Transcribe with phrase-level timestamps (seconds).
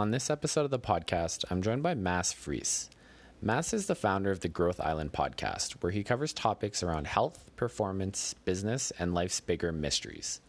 [0.00, 2.88] On this episode of the podcast, I'm joined by Mads Friis.
[3.42, 7.50] Mads is the founder of the Growth Island podcast, where he covers topics around health,
[7.54, 10.40] performance, business, and life's bigger mysteries.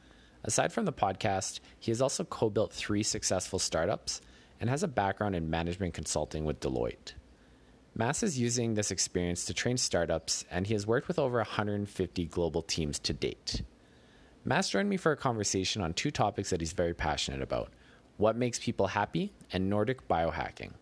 [0.46, 4.22] Aside from the podcast, he has also co built three successful startups
[4.62, 7.16] and has a background in management consulting with Deloitte.
[7.94, 12.26] Mads is using this experience to train startups, and he has worked with over 150
[12.28, 13.64] global teams to date.
[14.46, 17.74] Mads joined me for a conversation on two topics that he's very passionate about
[18.22, 20.74] what makes people happy and Nordic biohacking.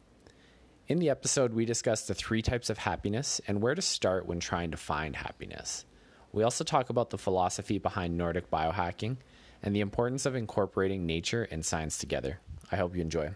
[0.90, 4.42] In the episode, we discuss the three types of happiness and where to start when
[4.42, 5.86] trying to find happiness.
[6.34, 9.16] We also talk about the philosophy behind Nordic biohacking
[9.64, 12.42] and the importance of incorporating nature and science together.
[12.74, 13.30] I hope you enjoy.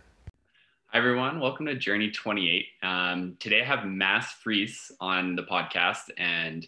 [0.88, 1.40] Hi, everyone.
[1.40, 2.66] Welcome to Journey 28.
[2.84, 6.67] Um, today I have Mads Friis on the podcast, and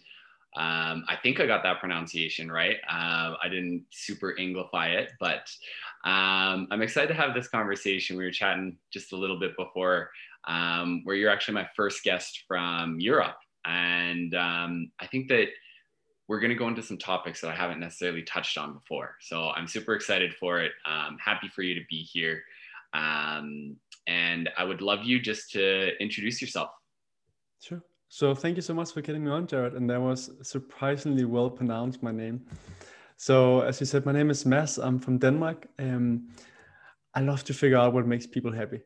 [0.56, 2.76] um, I think I got that pronunciation right.
[2.88, 5.50] Uh, I didn't super anglify it, but
[6.06, 8.16] um, I'm excited to have this conversation.
[8.16, 10.10] We were chatting just a little bit before,
[10.46, 13.36] um, where you're actually my first guest from Europe.
[13.64, 15.48] And um, I think that
[16.28, 19.16] we're going to go into some topics that I haven't necessarily touched on before.
[19.20, 20.70] So I'm super excited for it.
[20.88, 22.40] Um, happy for you to be here.
[22.94, 26.70] Um, and I would love you just to introduce yourself.
[27.60, 27.82] Sure.
[28.08, 29.74] So thank you so much for getting me on, Jared.
[29.74, 32.46] And that was surprisingly well pronounced, my name.
[33.16, 34.78] So as you said, my name is Mads.
[34.78, 35.66] I'm from Denmark.
[35.78, 36.28] Um,
[37.14, 38.80] I love to figure out what makes people happy.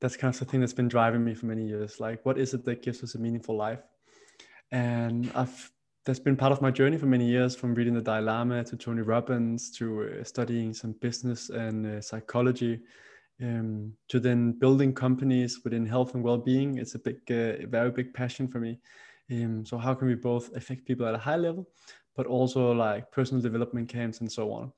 [0.00, 1.98] That's kind of the thing that's been driving me for many years.
[1.98, 3.80] Like, what is it that gives us a meaningful life?
[4.70, 5.72] And I've
[6.04, 8.76] that's been part of my journey for many years, from reading the Dalai Lama to
[8.76, 12.80] Tony Robbins to uh, studying some business and uh, psychology
[13.42, 16.78] um, to then building companies within health and well-being.
[16.78, 18.78] It's a big, uh, very big passion for me.
[19.30, 21.68] Um, so how can we both affect people at a high level,
[22.18, 24.72] but also like personal development camps and so on.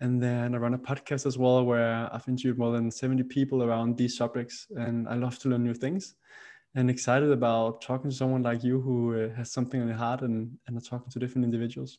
[0.00, 3.62] And then I run a podcast as well where I've interviewed more than 70 people
[3.62, 6.16] around these subjects, and I love to learn new things.
[6.74, 10.20] And excited about talking to someone like you who uh, has something on the heart
[10.20, 11.98] and, and talking to different individuals.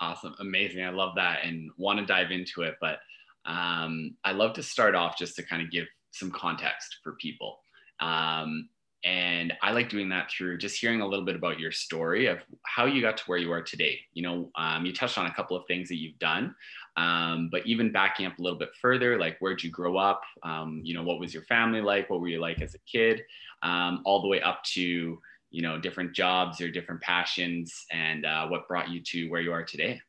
[0.00, 0.84] Awesome, amazing.
[0.84, 2.76] I love that and want to dive into it.
[2.80, 2.98] But
[3.46, 7.58] um, I love to start off just to kind of give some context for people.
[7.98, 8.68] Um,
[9.04, 12.38] and I like doing that through just hearing a little bit about your story of
[12.64, 13.98] how you got to where you are today.
[14.12, 16.54] You know, um, you touched on a couple of things that you've done,
[16.96, 20.22] um, but even backing up a little bit further, like where'd you grow up?
[20.42, 22.10] Um, you know, what was your family like?
[22.10, 23.22] What were you like as a kid?
[23.62, 25.18] Um, all the way up to,
[25.50, 29.52] you know, different jobs or different passions and uh, what brought you to where you
[29.52, 30.00] are today.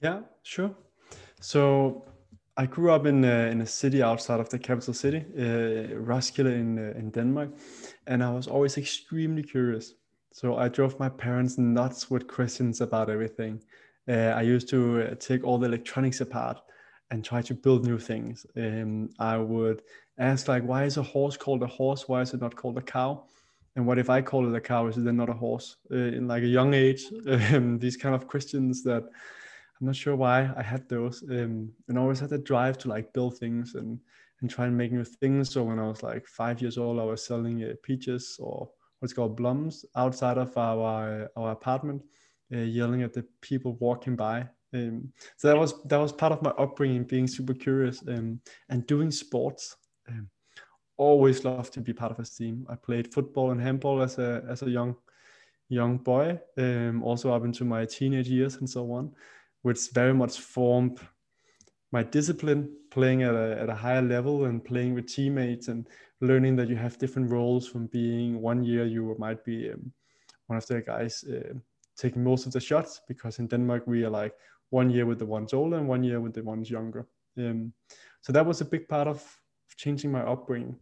[0.00, 0.74] Yeah, sure.
[1.40, 2.06] So
[2.56, 6.52] I grew up in a, in a city outside of the capital city, uh, Roskilde
[6.52, 7.50] in uh, in Denmark,
[8.06, 9.94] and I was always extremely curious.
[10.32, 13.62] So I drove my parents nuts with questions about everything.
[14.08, 16.58] Uh, I used to uh, take all the electronics apart
[17.10, 18.46] and try to build new things.
[18.56, 19.82] Um, I would
[20.18, 22.08] ask like, why is a horse called a horse?
[22.08, 23.24] Why is it not called a cow?
[23.76, 24.86] And what if I call it a cow?
[24.86, 25.76] Is it then not a horse?
[25.90, 27.04] Uh, in like a young age,
[27.52, 29.04] um, these kind of questions that
[29.82, 31.24] I'm not sure why I had those.
[31.28, 33.98] Um, and always had the drive to like build things and
[34.40, 35.50] and try and make new things.
[35.50, 38.70] So when I was like five years old, I was selling uh, peaches or
[39.00, 42.00] what's called blums outside of our our apartment,
[42.54, 44.46] uh, yelling at the people walking by.
[44.72, 48.38] Um, so that was that was part of my upbringing, being super curious um,
[48.68, 49.76] and doing sports.
[50.08, 50.30] Um,
[50.96, 52.66] always loved to be part of a team.
[52.70, 54.94] I played football and handball as a as a young
[55.68, 59.12] young boy, um, also up into my teenage years and so on
[59.62, 60.98] which very much formed
[61.92, 65.88] my discipline playing at a, at a higher level and playing with teammates and
[66.20, 69.92] learning that you have different roles from being one year you might be um,
[70.46, 71.54] one of the guys uh,
[71.96, 74.34] taking most of the shots because in denmark we are like
[74.70, 77.06] one year with the ones older and one year with the ones younger.
[77.36, 77.72] Um,
[78.22, 79.22] so that was a big part of
[79.76, 80.76] changing my upbringing.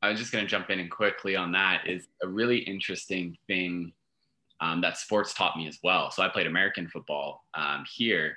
[0.00, 3.38] I was just going to jump in and quickly on that is a really interesting
[3.46, 3.92] thing
[4.62, 6.10] um, that sports taught me as well.
[6.10, 8.36] So I played American football um, here.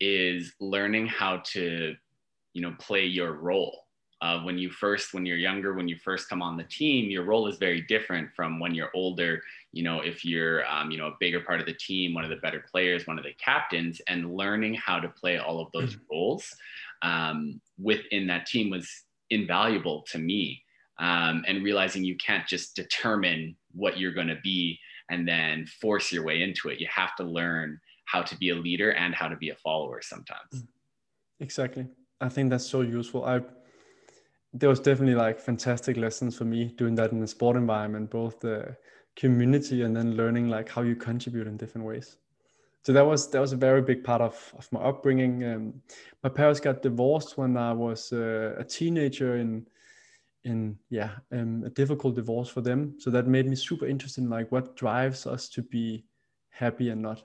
[0.00, 1.94] Is learning how to,
[2.52, 3.78] you know, play your role.
[4.20, 7.24] Uh, when you first, when you're younger, when you first come on the team, your
[7.24, 9.40] role is very different from when you're older.
[9.72, 12.30] You know, if you're, um, you know, a bigger part of the team, one of
[12.30, 15.94] the better players, one of the captains, and learning how to play all of those
[15.94, 16.04] mm-hmm.
[16.10, 16.44] roles
[17.02, 18.90] um, within that team was
[19.30, 20.62] invaluable to me.
[20.98, 24.78] Um, and realizing you can't just determine what you're going to be
[25.10, 26.80] and then force your way into it.
[26.80, 30.00] You have to learn how to be a leader and how to be a follower
[30.02, 30.52] sometimes.
[30.54, 30.66] Mm.
[31.40, 31.86] Exactly.
[32.20, 33.24] I think that's so useful.
[33.24, 33.40] I
[34.52, 38.38] there was definitely like fantastic lessons for me doing that in the sport environment, both
[38.38, 38.76] the
[39.16, 42.16] community and then learning like how you contribute in different ways.
[42.82, 45.44] so that was that was a very big part of, of my upbringing.
[45.44, 45.82] Um,
[46.22, 49.66] my parents got divorced when I was uh, a teenager in
[50.44, 52.94] in yeah um, a difficult divorce for them.
[52.98, 56.04] So that made me super interested in like what drives us to be
[56.50, 57.22] happy and not,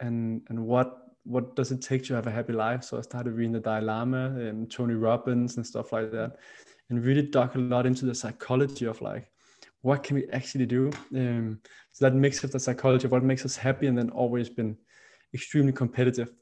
[0.00, 2.82] and and what what does it take to have a happy life.
[2.84, 6.36] So I started reading the Dalai Lama and Tony Robbins and stuff like that,
[6.90, 9.32] and really dug a lot into the psychology of like
[9.82, 10.90] what can we actually do?
[11.14, 11.60] Um,
[11.90, 14.76] so that mix of the psychology of what makes us happy, and then always been
[15.34, 16.32] extremely competitive.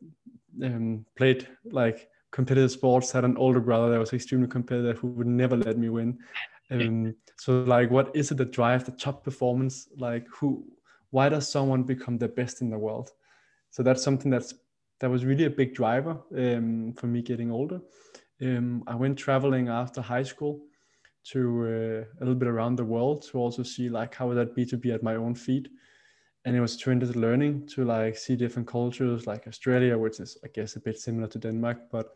[0.62, 3.10] Um, played like competitive sports.
[3.10, 6.18] Had an older brother that was extremely competitive who would never let me win.
[6.70, 9.88] Um, so like, what is it that drives the top performance?
[9.96, 10.64] Like, who?
[11.10, 13.10] Why does someone become the best in the world?
[13.70, 14.54] So that's something that's
[15.00, 17.80] that was really a big driver um, for me getting older.
[18.42, 20.60] Um, I went traveling after high school
[21.32, 24.54] to uh, a little bit around the world to also see like how would that
[24.54, 25.68] be to be at my own feet
[26.44, 30.48] and it was tremendous learning to like see different cultures like australia which is i
[30.48, 32.14] guess a bit similar to denmark but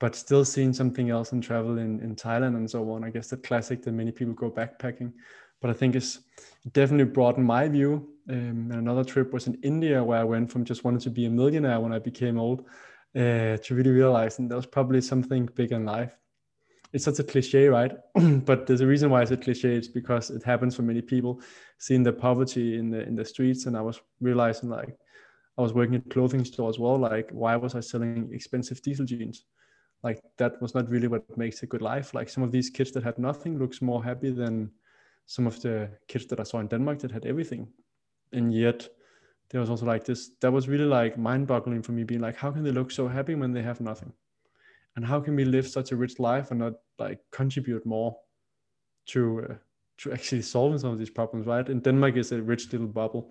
[0.00, 3.04] but still seeing something else and travel in, in thailand and so on.
[3.04, 5.12] I guess the classic that many people go backpacking.
[5.60, 6.20] But i think it's
[6.72, 10.64] definitely broadened my view um, and another trip was in india where i went from
[10.64, 12.60] just wanting to be a millionaire when i became old
[13.16, 16.14] uh, to really realizing there was probably something big in life
[16.94, 17.92] it's such a cliche, right?
[18.46, 19.74] but there's a reason why it's a cliche.
[19.74, 21.40] It's because it happens for many people,
[21.78, 23.66] seeing the poverty in the in the streets.
[23.66, 24.96] And I was realizing like
[25.58, 26.96] I was working in a clothing store as well.
[26.96, 29.44] Like, why was I selling expensive diesel jeans?
[30.04, 32.14] Like that was not really what makes a good life.
[32.14, 34.70] Like some of these kids that had nothing looks more happy than
[35.26, 37.66] some of the kids that I saw in Denmark that had everything.
[38.32, 38.88] And yet
[39.50, 42.36] there was also like this, that was really like mind boggling for me being like,
[42.36, 44.12] how can they look so happy when they have nothing?
[44.96, 48.16] And how can we live such a rich life and not like contribute more
[49.06, 49.54] to uh,
[49.98, 51.68] to actually solving some of these problems right?
[51.68, 53.30] And denmark is a rich little bubble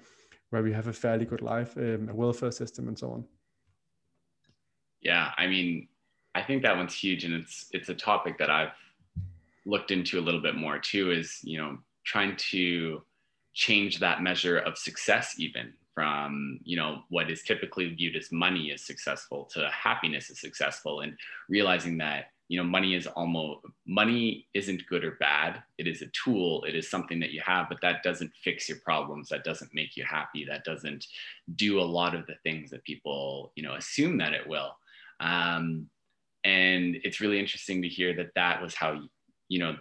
[0.49, 3.25] where we have a fairly good life um, a welfare system and so on.
[5.01, 5.87] Yeah i mean
[6.35, 8.77] i think that one's huge and it's it's a topic that i've
[9.65, 13.01] looked into a little bit more too is you know trying to
[13.53, 18.71] change that measure of success even from you know what is typically viewed as money
[18.71, 21.17] is successful to happiness is successful and
[21.49, 25.63] realizing that you know money is almost money isn't good or bad.
[25.77, 26.63] It is a tool.
[26.65, 29.29] It is something that you have but that doesn't fix your problems.
[29.29, 30.45] That doesn't make you happy.
[30.45, 31.07] That doesn't
[31.55, 34.75] do a lot of the things that people you know assume that it will.
[35.19, 35.89] Um,
[36.43, 39.01] and it's really interesting to hear that that was how
[39.47, 39.77] you know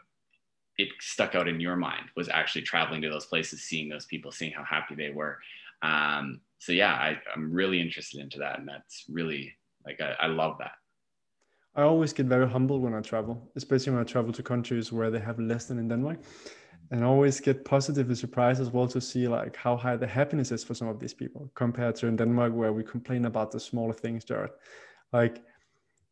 [0.78, 4.32] it stuck out in your mind was actually traveling to those places seeing those people
[4.32, 5.38] seeing how happy they were
[5.82, 9.52] um, so yeah, I, I'm really interested into that, and that's really
[9.84, 10.72] like I, I love that.
[11.74, 15.10] I always get very humble when I travel, especially when I travel to countries where
[15.10, 16.18] they have less than in Denmark.
[16.90, 20.52] And I always get positively surprised as well to see like how high the happiness
[20.52, 23.58] is for some of these people compared to in Denmark where we complain about the
[23.58, 24.50] smaller things, Jared.
[25.12, 25.42] Like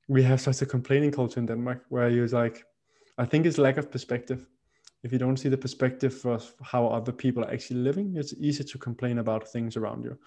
[0.08, 2.64] we have such a complaining culture in Denmark where you're like,
[3.18, 4.46] I think it's lack of perspective
[5.02, 8.64] if you don't see the perspective of how other people are actually living, it's easy
[8.64, 10.18] to complain about things around you.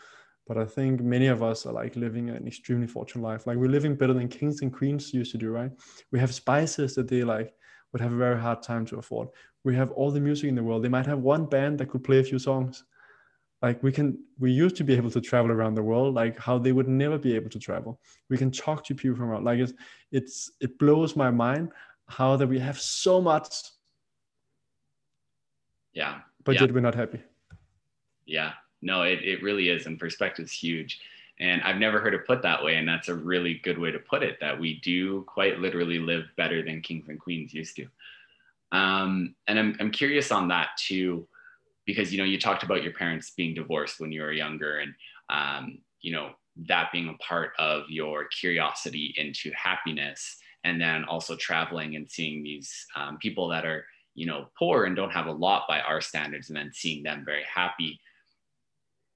[0.47, 3.47] But I think many of us are like living an extremely fortunate life.
[3.47, 5.71] Like we're living better than kings and queens used to do, right?
[6.11, 7.53] We have spices that they like
[7.91, 9.29] would have a very hard time to afford.
[9.63, 10.83] We have all the music in the world.
[10.83, 12.83] They might have one band that could play a few songs.
[13.61, 16.57] Like we can, we used to be able to travel around the world, like how
[16.57, 18.01] they would never be able to travel.
[18.29, 19.45] We can talk to people from around.
[19.45, 19.73] Like it's,
[20.11, 21.69] it's, it blows my mind
[22.09, 23.55] how that we have so much
[25.93, 26.19] yeah.
[26.43, 26.61] But yeah.
[26.61, 27.21] yet we're not happy?
[28.25, 28.53] Yeah.
[28.81, 30.99] No it, it really is and perspective is huge.
[31.39, 33.99] And i've never heard it put that way and that's a really good way to
[33.99, 37.87] put it that we do quite literally live better than kings and queens used to.
[38.71, 41.27] Um, and I'm, I'm curious on that too
[41.85, 44.93] because you know you talked about your parents being divorced when you were younger and
[45.29, 46.31] um, you know
[46.67, 52.43] that being a part of your curiosity into happiness and then also traveling and seeing
[52.43, 56.01] these um, people that are you know poor and don't have a lot by our
[56.01, 57.99] standards and then seeing them very happy.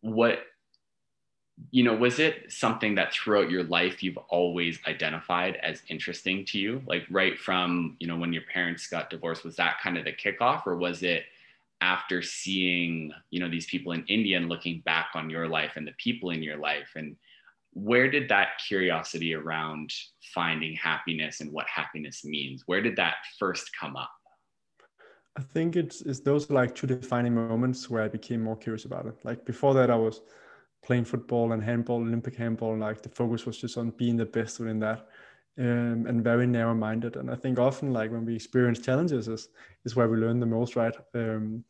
[0.02, 0.40] What
[1.72, 6.60] you know was it something that throughout your life you've always identified as interesting to
[6.60, 6.82] you?
[6.86, 10.14] Like right from you know when your parents got divorced was that kind of the
[10.14, 11.24] kickoff or was it
[11.82, 15.88] after seeing you know these people in india and looking back on your life and
[15.88, 16.90] the people in your life?
[16.96, 17.16] And
[17.74, 19.94] where did that curiosity around
[20.34, 24.10] finding happiness and what happiness means where did that first come up
[25.38, 29.06] I think it's it's those like two defining moments where I became more curious about
[29.06, 29.16] it.
[29.24, 30.22] Like before that, I was
[30.84, 32.72] playing football and handball, Olympic handball.
[32.72, 35.08] And like the focus was just on being the best within that,
[35.60, 37.18] um, and very narrow-minded.
[37.18, 39.50] And I think often like when we experience challenges is
[39.86, 40.96] is where we learn the most, right?
[41.14, 41.64] Um,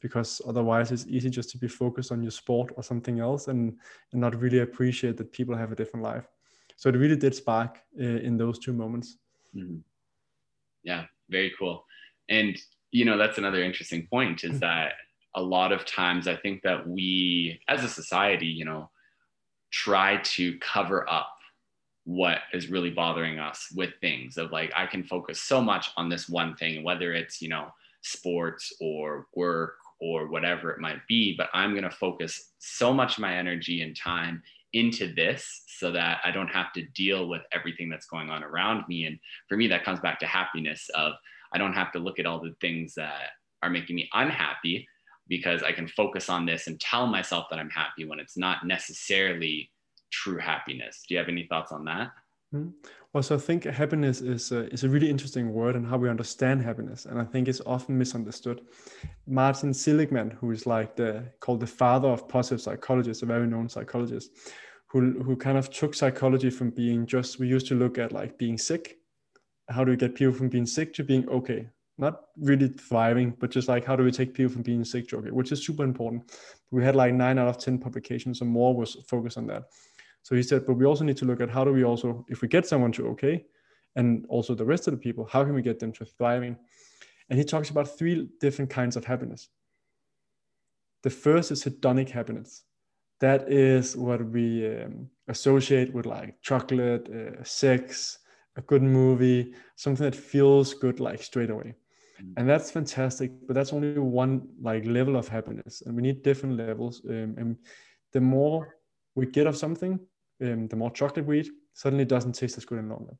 [0.00, 3.78] because otherwise it's easy just to be focused on your sport or something else and,
[4.12, 6.28] and not really appreciate that people have a different life.
[6.76, 9.16] So it really did spark uh, in those two moments.
[9.56, 9.78] Mm-hmm.
[10.82, 11.86] Yeah, very cool.
[12.28, 12.58] And
[12.94, 14.60] you know that's another interesting point is mm.
[14.60, 14.92] that
[15.34, 18.88] a lot of times I think that we as a society, you know,
[19.72, 21.36] try to cover up
[22.04, 26.08] what is really bothering us with things of like I can focus so much on
[26.08, 27.66] this one thing, whether it's, you know,
[28.02, 33.14] sports or work or whatever it might be, but I'm going to focus so much
[33.16, 34.40] of my energy and time
[34.72, 38.84] into this so that I don't have to deal with everything that's going on around
[38.86, 39.06] me.
[39.06, 41.14] And for me, that comes back to happiness of
[41.54, 43.30] I don't have to look at all the things that
[43.62, 44.86] are making me unhappy
[45.28, 48.66] because I can focus on this and tell myself that I'm happy when it's not
[48.66, 49.70] necessarily
[50.10, 51.04] true happiness.
[51.08, 52.10] Do you have any thoughts on that?
[52.54, 52.70] Mm-hmm.
[53.12, 56.10] Well, so I think happiness is a, is a really interesting word and how we
[56.10, 58.62] understand happiness, and I think it's often misunderstood.
[59.26, 63.46] Martin Seligman, who is like the called the father of positive psychology, is a very
[63.46, 64.30] known psychologist,
[64.88, 68.36] who who kind of took psychology from being just we used to look at like
[68.36, 68.98] being sick,
[69.68, 71.68] how do we get people from being sick to being okay,
[71.98, 75.18] not really thriving, but just like how do we take people from being sick to
[75.18, 76.38] okay, which is super important.
[76.70, 79.64] We had like nine out of ten publications or more was focused on that
[80.24, 82.40] so he said, but we also need to look at how do we also, if
[82.40, 83.44] we get someone to okay,
[83.94, 86.56] and also the rest of the people, how can we get them to thriving?
[87.28, 89.50] And he talks about three different kinds of happiness.
[91.02, 92.64] The first is hedonic happiness.
[93.20, 98.18] That is what we um, associate with like chocolate, uh, sex,
[98.56, 101.74] a good movie, something that feels good like straight away.
[102.22, 102.34] Mm.
[102.36, 106.56] And that's fantastic, but that's only one like level of happiness, and we need different
[106.56, 107.02] levels.
[107.08, 107.56] Um, and
[108.12, 108.76] the more
[109.14, 109.98] we get of something,
[110.42, 113.14] um, the more chocolate we eat, suddenly doesn't taste as good any longer.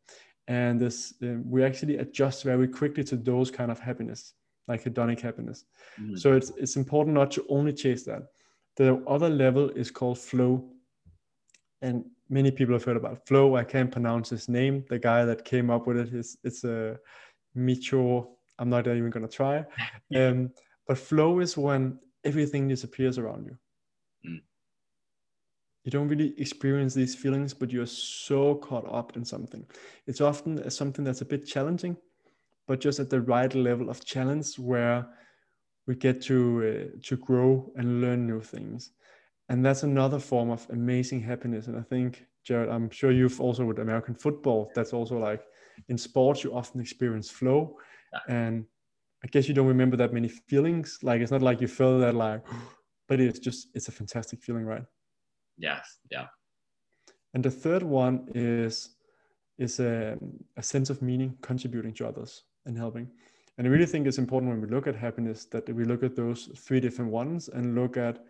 [0.47, 4.35] And this, um, we actually adjust very quickly to those kind of happiness,
[4.69, 5.64] like hedonic happiness.
[6.00, 6.17] Mm-hmm.
[6.17, 8.23] So it's it's important not to only chase that.
[8.76, 10.71] The other level is called flow,
[11.81, 13.57] and many people have heard about flow.
[13.57, 14.85] I can't pronounce his name.
[14.88, 16.99] The guy that came up with it is it's a
[17.57, 18.28] Micho.
[18.59, 19.64] I'm not even gonna try.
[20.14, 20.50] Um,
[20.87, 23.57] but flow is when everything disappears around you
[25.85, 29.66] you don't really experience these feelings, but you're so caught up in something.
[30.07, 31.97] It's often something that's a bit challenging,
[32.66, 35.07] but just at the right level of challenge where
[35.87, 38.93] we get to uh, to grow and learn new things.
[39.49, 41.67] And that's another form of amazing happiness.
[41.67, 45.43] And I think, Jared, I'm sure you've also with American football, that's also like
[45.89, 47.77] in sports, you often experience flow.
[48.13, 48.21] Yeah.
[48.35, 48.65] And
[49.23, 50.99] I guess you don't remember that many feelings.
[51.03, 52.43] Like it's not like you feel that like,
[53.09, 54.85] but it's just, it's a fantastic feeling, right?
[55.59, 55.99] Yes.
[56.11, 56.27] Yeah.
[57.35, 58.91] And the third one is
[59.59, 60.19] is a,
[60.57, 63.09] a sense of meaning, contributing to others and helping.
[63.57, 66.17] And I really think it's important when we look at happiness that we look at
[66.17, 68.25] those three different ones and look at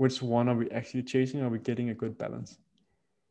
[0.00, 1.42] which one are we actually chasing?
[1.42, 2.58] Are we getting a good balance?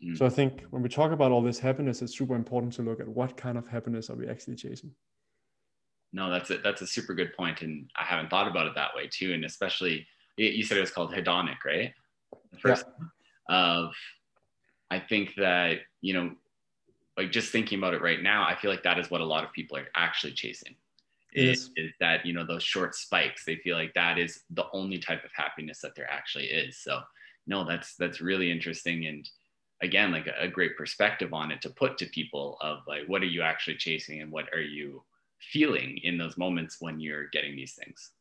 [0.03, 0.17] Mm.
[0.17, 2.99] So I think when we talk about all this happiness, it's super important to look
[2.99, 4.91] at what kind of happiness are we actually chasing.
[6.13, 8.91] No, that's a, that's a super good point, and I haven't thought about it that
[8.95, 9.33] way too.
[9.33, 10.07] And especially,
[10.37, 11.91] you said it was called hedonic, right?
[12.61, 13.05] First, yeah
[13.49, 13.93] of
[14.91, 16.31] I think that, you know,
[17.17, 19.43] like just thinking about it right now, I feel like that is what a lot
[19.43, 20.75] of people are actually chasing.
[21.33, 23.45] Is, is that, you know, those short spikes.
[23.45, 26.79] They feel like that is the only type of happiness that there actually is.
[26.79, 27.01] So
[27.45, 29.29] no, that's that's really interesting and
[29.81, 33.21] again like a, a great perspective on it to put to people of like what
[33.21, 35.03] are you actually chasing and what are you
[35.39, 38.11] feeling in those moments when you're getting these things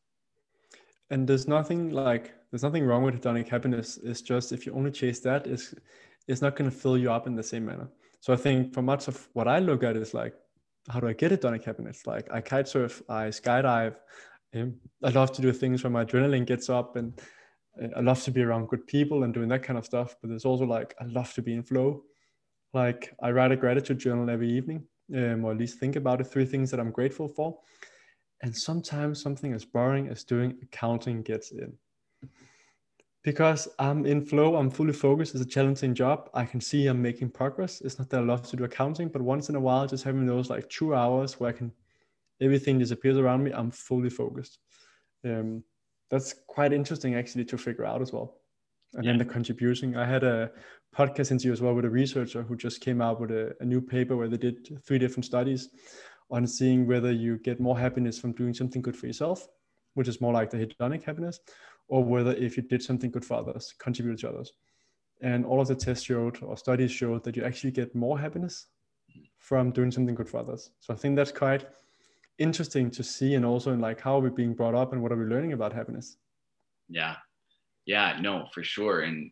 [1.11, 4.91] and there's nothing like there's nothing wrong with hedonic happiness it's just if you only
[4.91, 5.75] chase that it's
[6.29, 7.89] it's not going to fill you up in the same manner
[8.21, 10.35] so i think for much of what i look at is like
[10.91, 12.07] how do i get hedonic happiness?
[12.07, 13.97] like i kite surf i skydive
[14.55, 17.21] um, i love to do things where my adrenaline gets up and
[17.83, 20.29] uh, i love to be around good people and doing that kind of stuff but
[20.29, 22.03] there's also like i love to be in flow
[22.75, 24.83] like i write a gratitude journal every evening
[25.17, 27.59] um, or at least think about it three things that i'm grateful for
[28.43, 31.73] and sometimes something as boring as doing accounting gets in.
[33.29, 35.35] Because I'm in flow, I'm fully focused.
[35.35, 36.31] It's a challenging job.
[36.33, 37.83] I can see I'm making progress.
[37.83, 40.25] It's not that I love to do accounting, but once in a while, just having
[40.25, 41.71] those like two hours where I can,
[42.41, 44.61] everything disappears around me, I'm fully focused.
[45.27, 45.63] Um,
[46.11, 48.37] that's quite interesting actually to figure out as well.
[48.95, 49.11] And yeah.
[49.11, 49.95] then the contribution.
[49.95, 50.51] I had a
[50.97, 53.83] podcast interview as well with a researcher who just came out with a, a new
[53.83, 55.69] paper where they did three different studies
[56.31, 59.47] on seeing whether you get more happiness from doing something good for yourself,
[59.93, 61.41] which is more like the hedonic happiness,
[61.89, 64.53] or whether if you did something good for others, contributed to others.
[65.21, 68.67] And all of the tests showed or studies showed that you actually get more happiness
[69.39, 70.71] from doing something good for others.
[70.81, 71.67] So I think that's quite
[72.39, 75.11] interesting to see and also in like how are we being brought up and what
[75.11, 76.19] are we learning about happiness.
[76.89, 77.17] Yeah.
[77.87, 79.01] Yeah, no, for sure.
[79.01, 79.31] And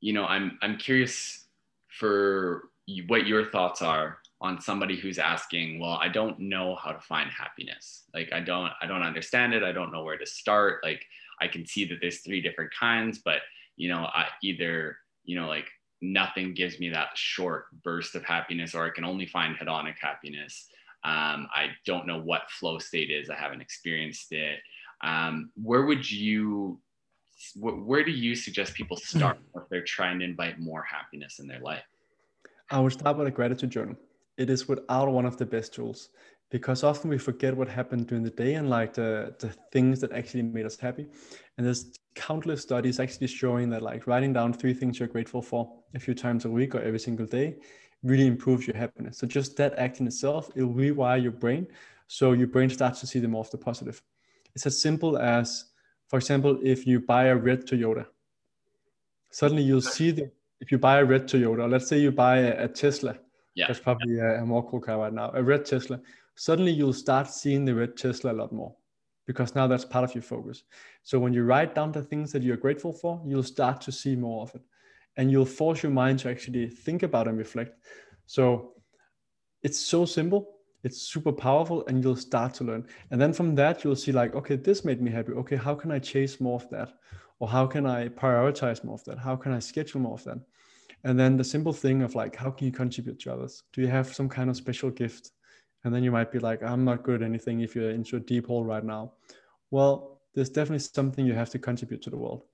[0.00, 1.46] you know, I'm I'm curious
[1.88, 2.64] for
[3.06, 7.30] what your thoughts are on somebody who's asking, well, I don't know how to find
[7.30, 8.04] happiness.
[8.12, 9.62] Like I don't I don't understand it.
[9.62, 10.80] I don't know where to start.
[10.82, 11.04] Like
[11.40, 13.38] I can see that there's three different kinds, but
[13.76, 15.68] you know, I either, you know, like
[16.02, 20.68] nothing gives me that short burst of happiness or I can only find hedonic happiness.
[21.04, 23.30] Um, I don't know what flow state is.
[23.30, 24.58] I haven't experienced it.
[25.04, 26.80] Um, where would you
[27.56, 31.60] where do you suggest people start if they're trying to invite more happiness in their
[31.60, 31.82] life?
[32.70, 33.96] I would start with a gratitude journal.
[34.42, 36.10] It is without one of the best tools
[36.50, 40.12] because often we forget what happened during the day and like the, the things that
[40.12, 41.06] actually made us happy.
[41.56, 45.72] And there's countless studies actually showing that like writing down three things you're grateful for
[45.94, 47.56] a few times a week or every single day
[48.02, 49.16] really improves your happiness.
[49.18, 51.68] So just that act in itself, it'll rewire your brain.
[52.08, 54.02] So your brain starts to see them more of the positive.
[54.54, 55.72] It's as simple as
[56.08, 58.04] for example, if you buy a red Toyota,
[59.30, 60.30] suddenly you'll see that
[60.60, 63.16] if you buy a red Toyota, let's say you buy a, a Tesla,
[63.54, 63.66] yeah.
[63.66, 66.00] that's probably a, a, more cool car right now, a red Tesla,
[66.34, 68.74] suddenly you'll start seeing the red Tesla a lot more
[69.26, 70.64] because now that's part of your focus.
[71.02, 74.16] So when you write down the things that you're grateful for, you'll start to see
[74.16, 74.62] more of it.
[75.16, 77.76] And you'll force your mind to actually think about and reflect.
[78.26, 78.72] So
[79.62, 80.52] it's so simple
[80.84, 82.86] it's super powerful and you'll start to learn.
[83.10, 85.32] And then from that you'll see like okay this made me happy.
[85.32, 86.92] Okay how can i chase more of that?
[87.38, 89.18] Or how can i prioritize more of that?
[89.18, 90.38] How can i schedule more of that
[91.04, 93.62] and then the simple thing of like how can you contribute to others?
[93.72, 95.32] Do you have some kind of special gift?
[95.84, 98.20] And then you might be like i'm not good at anything if you're into a
[98.20, 99.12] deep hole right now.
[99.70, 102.44] Well there's definitely something you have to contribute to the world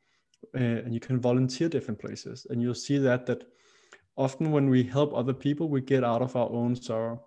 [0.54, 2.46] uh, and you can volunteer different places.
[2.50, 3.44] And you'll see that that
[4.16, 7.22] often when we help other people we get out of our own sorrow.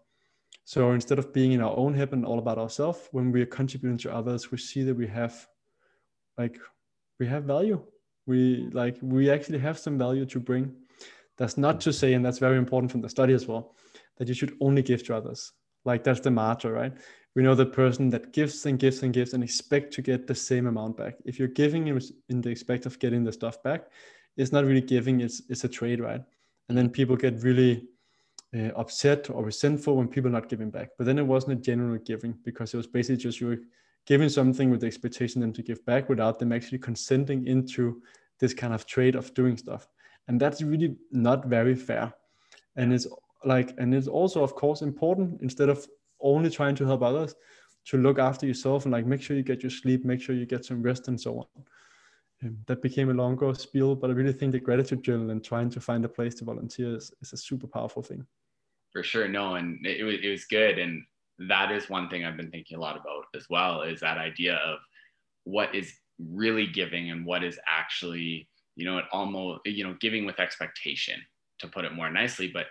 [0.65, 3.47] So instead of being in our own head and all about ourselves, when we are
[3.47, 5.47] contributing to others, we see that we have
[6.37, 6.57] like
[7.19, 7.81] we have value.
[8.25, 10.73] We like we actually have some value to bring.
[11.41, 13.73] That's not to say, and that's very important from the study as well,
[14.17, 15.53] that you should only give to others.
[15.85, 16.93] Like that's the martyr, right?
[17.35, 20.35] We know the person that gives and gives and gives and expect to get the
[20.35, 21.15] same amount back.
[21.25, 21.87] If you're giving
[22.29, 23.87] in the expect of getting the stuff back,
[24.37, 26.21] it's not really giving, it's it's a trade, right?
[26.69, 27.87] And then people get really
[28.55, 30.89] uh, upset or resentful when people not giving back.
[30.95, 33.61] But then it wasn't a general giving because it was basically just you were
[34.05, 38.03] giving something with the expectation them to give back without them actually consenting into
[38.39, 39.87] this kind of trade of doing stuff.
[40.27, 42.13] And that's really not very fair.
[42.75, 43.07] And it's
[43.43, 45.85] like, and it's also, of course, important instead of
[46.21, 47.35] only trying to help others
[47.87, 50.45] to look after yourself and like make sure you get your sleep, make sure you
[50.45, 51.63] get some rest and so on.
[52.43, 55.69] Um, that became a longer spiel, but I really think the gratitude journal and trying
[55.71, 58.25] to find a place to volunteer is, is a super powerful thing
[58.91, 61.03] for sure no and it, was, it was good and
[61.49, 64.55] that is one thing i've been thinking a lot about as well is that idea
[64.55, 64.79] of
[65.45, 70.25] what is really giving and what is actually you know it almost you know giving
[70.25, 71.19] with expectation
[71.59, 72.49] to put it more nicely.
[72.53, 72.67] But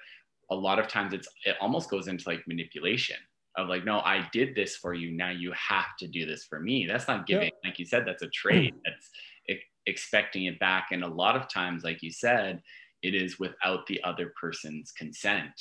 [0.50, 3.16] a lot of times it's it almost goes into like manipulation
[3.56, 5.10] of like no i did this for you.
[5.10, 6.86] Now you have to do this for me.
[6.86, 7.68] That's not giving yeah.
[7.68, 8.74] like you said that's a trade.
[8.84, 9.10] That's
[9.86, 10.88] expecting it back.
[10.92, 12.62] And a lot of times like you said
[13.02, 15.52] it is without the other person's consent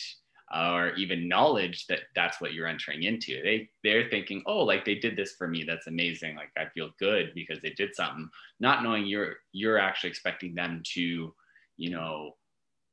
[0.56, 3.42] or even knowledge that that's what you're entering into.
[3.44, 5.64] They they're thinking oh like they did this for me.
[5.64, 6.36] That's amazing.
[6.36, 8.30] Like i feel good because they did something.
[8.60, 11.34] Not knowing you're you're actually expecting them to
[11.78, 12.36] you know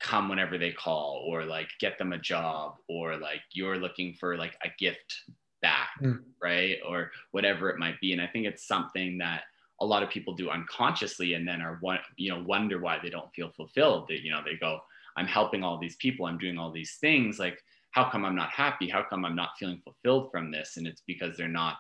[0.01, 4.37] come whenever they call or like get them a job or like you're looking for
[4.37, 5.23] like a gift
[5.63, 6.21] back mm.
[6.43, 6.77] right?
[6.87, 8.13] Or whatever it might be.
[8.13, 9.43] And i think it's something that
[9.81, 13.11] a lot of people do unconsciously and then are one you know wonder why they
[13.11, 14.07] don't feel fulfilled.
[14.09, 14.81] They, you know they go
[15.17, 17.39] I'm helping all these people, I'm doing all these things.
[17.39, 17.59] Like,
[17.93, 18.89] how come I'm not happy?
[18.89, 20.77] How come I'm not feeling fulfilled from this?
[20.77, 21.79] And it's because they're not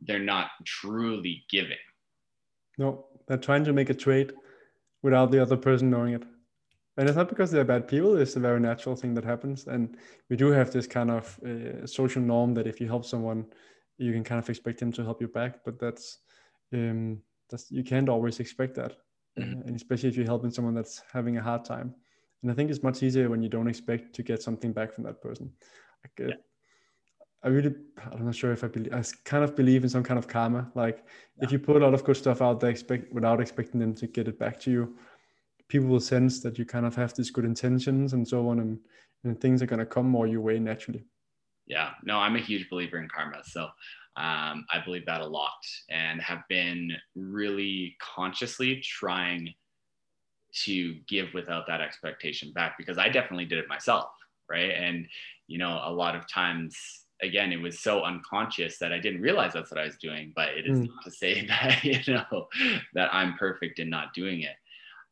[0.00, 1.76] they're not truly giving.
[2.78, 4.32] No, they're trying to make a trade
[5.02, 6.22] without the other person knowing it.
[6.96, 9.66] And it's not because they're bad people, it's a very natural thing that happens.
[9.66, 9.96] And
[10.28, 13.46] we do have this kind of uh, social norm that if you help someone,
[13.98, 15.60] you can kind of expect them to help you back.
[15.64, 16.18] But that's,
[16.72, 18.96] um, that's you can't always expect that.
[19.38, 19.68] Mm-hmm.
[19.68, 21.94] And especially if you're helping someone that's having a hard time.
[22.42, 25.04] And I think it's much easier when you don't expect to get something back from
[25.04, 25.52] that person.
[26.04, 26.36] Like, yeah.
[27.42, 27.74] I really,
[28.12, 30.70] I'm not sure if I believe, I kind of believe in some kind of karma.
[30.74, 31.04] Like
[31.38, 31.44] yeah.
[31.44, 34.06] if you put a lot of good stuff out there, expect without expecting them to
[34.06, 34.96] get it back to you,
[35.68, 38.78] people will sense that you kind of have these good intentions and so on, and,
[39.24, 41.04] and things are going to come more your way naturally.
[41.66, 43.42] Yeah, no, I'm a huge believer in karma.
[43.44, 43.62] So
[44.16, 49.54] um, I believe that a lot and have been really consciously trying
[50.64, 54.10] to give without that expectation back because I definitely did it myself,
[54.48, 54.70] right?
[54.70, 55.06] And
[55.46, 56.76] you know, a lot of times
[57.22, 60.32] again, it was so unconscious that I didn't realize that's what I was doing.
[60.34, 60.88] But it is mm.
[60.88, 62.48] not to say that you know
[62.94, 64.56] that I'm perfect in not doing it.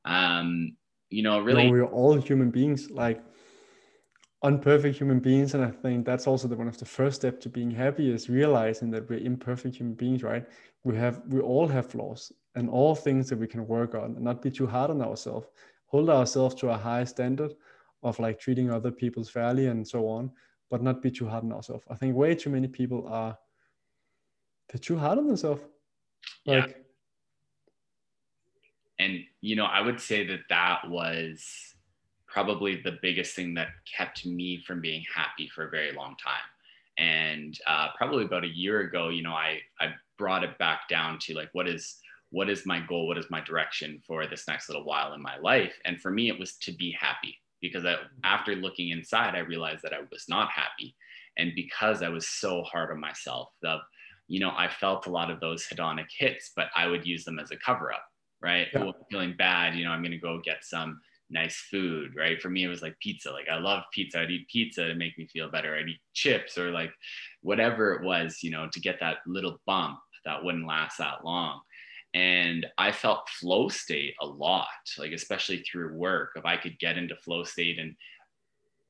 [0.04, 0.76] Um,
[1.10, 3.22] you know, really, no, we're all human beings, like
[4.44, 7.48] unperfect human beings, and I think that's also the one of the first step to
[7.48, 10.46] being happy is realizing that we're imperfect human beings, right?
[10.84, 14.20] We have, we all have flaws and all things that we can work on, and
[14.20, 15.46] not be too hard on ourselves.
[15.86, 17.54] Hold ourselves to a high standard
[18.02, 20.30] of like treating other people fairly and so on
[20.70, 21.84] but not be too hard on ourselves.
[21.90, 23.36] I think way too many people are
[24.68, 25.62] they're too hard on themselves.
[26.44, 26.74] Like, yeah.
[28.98, 31.74] And you know, I would say that that was
[32.26, 36.34] probably the biggest thing that kept me from being happy for a very long time.
[36.98, 41.18] And uh, probably about a year ago, you know, I I brought it back down
[41.20, 41.98] to like, what is
[42.30, 43.06] what is my goal?
[43.06, 45.74] What is my direction for this next little while in my life?
[45.84, 49.82] And for me, it was to be happy because I, after looking inside, I realized
[49.82, 50.94] that I was not happy.
[51.36, 53.78] And because I was so hard on myself, the,
[54.26, 57.38] you know, I felt a lot of those hedonic hits, but I would use them
[57.38, 58.04] as a cover up,
[58.42, 58.68] right?
[58.74, 58.90] Yeah.
[59.10, 62.40] feeling bad, you know, I'm going to go get some nice food, right?
[62.40, 63.30] For me, it was like pizza.
[63.30, 64.20] Like I love pizza.
[64.20, 65.76] I'd eat pizza to make me feel better.
[65.76, 66.92] I'd eat chips or like
[67.42, 71.60] whatever it was, you know, to get that little bump that wouldn't last that long
[72.14, 74.66] and i felt flow state a lot
[74.98, 76.30] like especially through work.
[76.36, 77.94] If i could get into flow state and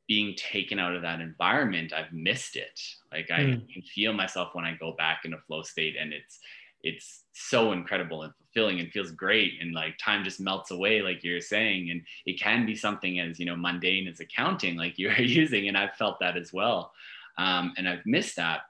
[0.07, 2.81] being taken out of that environment i've missed it.
[3.12, 3.72] Like i mm.
[3.72, 6.38] can feel myself when i go back into flow state and it's
[6.83, 9.54] it's so incredible and fulfilling and feels great.
[9.61, 11.90] And like time just melts away like you're saying.
[11.90, 15.68] And it can be something as you know mundane as accounting like you're using.
[15.68, 16.92] And i've felt that as well.
[17.37, 18.61] Um, and i've missed that.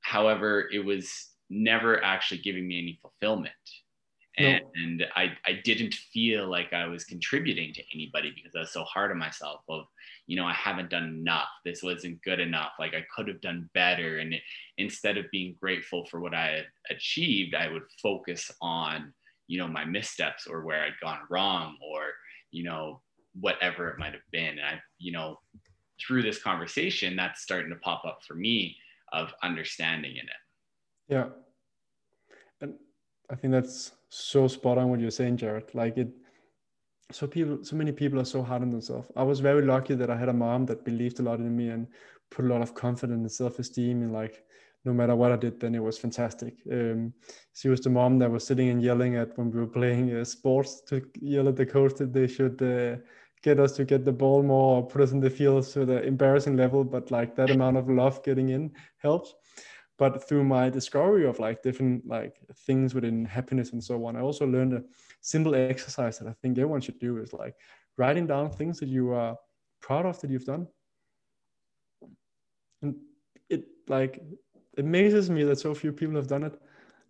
[0.00, 3.54] However it was never actually giving me any fulfillment.
[4.38, 4.70] And, no.
[4.82, 8.84] and I, I didn't feel like I was contributing to anybody because I was so
[8.84, 9.86] hard on myself of,
[10.26, 11.48] you know, I haven't done enough.
[11.64, 12.72] This wasn't good enough.
[12.78, 14.18] Like I could have done better.
[14.18, 14.42] And it,
[14.76, 19.12] instead of being grateful for what I had achieved, I would focus on,
[19.48, 22.02] you know, my missteps or where I'd gone wrong or,
[22.52, 23.00] you know,
[23.40, 24.58] whatever it might have been.
[24.58, 25.38] And I, you know,
[26.00, 28.76] through this conversation, that's starting to pop up for me
[29.12, 30.42] of understanding in it.
[31.08, 31.28] Yeah.
[32.60, 32.74] And
[33.30, 35.74] I think that's so spot on what you're saying, Jared.
[35.74, 36.08] Like it
[37.10, 39.10] so people so many people are so hard on themselves.
[39.16, 41.68] I was very lucky that I had a mom that believed a lot in me
[41.70, 41.86] and
[42.30, 44.44] put a lot of confidence and self-esteem and like
[44.84, 46.54] no matter what I did, then it was fantastic.
[46.70, 47.12] Um,
[47.52, 50.24] she was the mom that was sitting and yelling at when we were playing uh,
[50.24, 52.96] sports to yell at the coach that they should uh,
[53.42, 56.02] get us to get the ball more or put us in the field to the
[56.04, 56.84] embarrassing level.
[56.84, 59.34] But like that amount of love getting in helps
[59.98, 64.20] but through my discovery of like different like things within happiness and so on i
[64.20, 64.82] also learned a
[65.20, 67.54] simple exercise that i think everyone should do is like
[67.98, 69.36] writing down things that you are
[69.80, 70.66] proud of that you've done.
[72.82, 72.94] And
[73.50, 74.22] it like
[74.78, 76.58] amazes me that so few people have done it.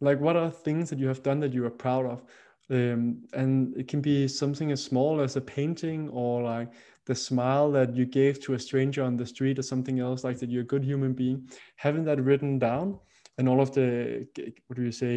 [0.00, 2.24] Like what are things that you have done that you are proud of?
[2.70, 6.70] Um, and it can be something as small as a painting or like
[7.08, 10.38] the smile that you gave to a stranger on the street or something else like
[10.38, 12.98] that you're a good human being having that written down
[13.38, 14.26] and all of the
[14.66, 15.14] what do you say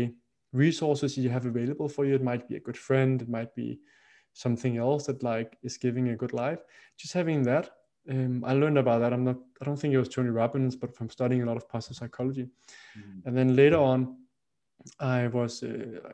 [0.53, 3.79] resources you have available for you it might be a good friend it might be
[4.33, 6.59] something else that like is giving a good life.
[6.97, 7.69] Just having that
[8.09, 9.13] um, i learned about that.
[9.13, 11.69] I'm not i don't think it was tony robbins but from studying a lot of
[11.69, 12.47] positive psychology.
[12.97, 13.27] Mm-hmm.
[13.27, 14.17] and then later on
[14.99, 16.11] i was uh,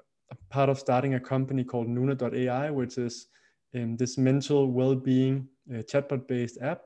[0.50, 3.28] part of starting a company called nuna.ai which is
[3.76, 6.82] um, this mental well-being uh, chatbot-based app,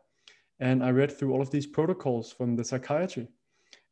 [0.60, 3.28] and I read through all of these protocols from the psychiatry.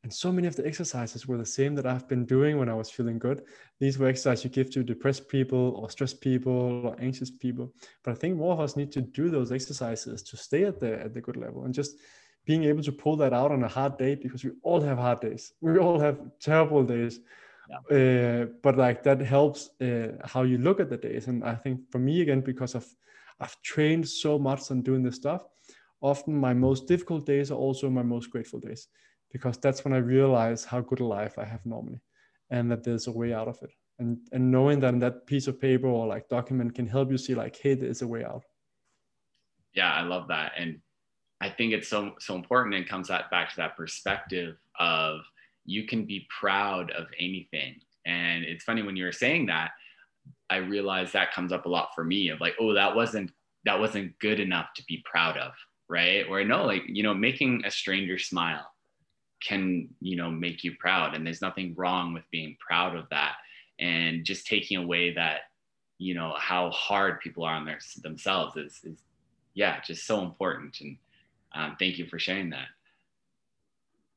[0.04, 2.74] And so many of the exercises were the same that I've been doing when I
[2.74, 3.42] was feeling good.
[3.82, 7.74] These were exercises you give to depressed people or stressed people or anxious people.
[8.04, 11.02] But I think more of us need to do those exercises to stay at the
[11.02, 11.98] at the good level and just
[12.46, 15.20] being able to pull that out on a hard day because we all have hard
[15.20, 15.52] days.
[15.60, 17.20] We all have terrible days.
[17.70, 17.98] Yeah.
[17.98, 21.28] Uh, but like that helps uh, how you look at the days.
[21.28, 22.88] And I think for me again, because of
[23.40, 25.46] I've trained so much on doing this stuff.
[26.02, 28.88] Often my most difficult days are also my most grateful days
[29.32, 32.02] because that's when I realize how good a life I have normally
[32.50, 33.72] and that there's a way out of it.
[34.00, 37.36] And, and knowing that that piece of paper or like document can help you see
[37.36, 38.44] like, hey, there's a way out.
[39.74, 40.54] Yeah, I love that.
[40.58, 40.80] And
[41.42, 45.22] I think it's so so important and comes back to that perspective of
[45.66, 47.80] you can be proud of anything.
[48.06, 49.72] And it's funny when you were saying that,
[50.50, 53.32] I realized that comes up a lot for me of like, oh, that wasn't
[53.66, 55.54] that wasn't good enough to be proud of,
[55.90, 56.26] right?
[56.30, 58.72] Or know, like, you know, making a stranger smile
[59.44, 61.16] can, you know, make you proud.
[61.16, 63.36] And there's nothing wrong with being proud of that.
[63.80, 65.42] And just taking away that,
[65.98, 69.00] you know, how hard people are on their themselves is, is
[69.54, 70.80] yeah, just so important.
[70.82, 70.98] And
[71.56, 72.68] um, thank you for sharing that.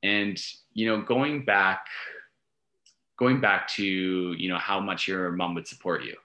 [0.02, 0.40] and
[0.74, 1.86] you know going back
[3.18, 6.16] going back to you know how much your mom would support you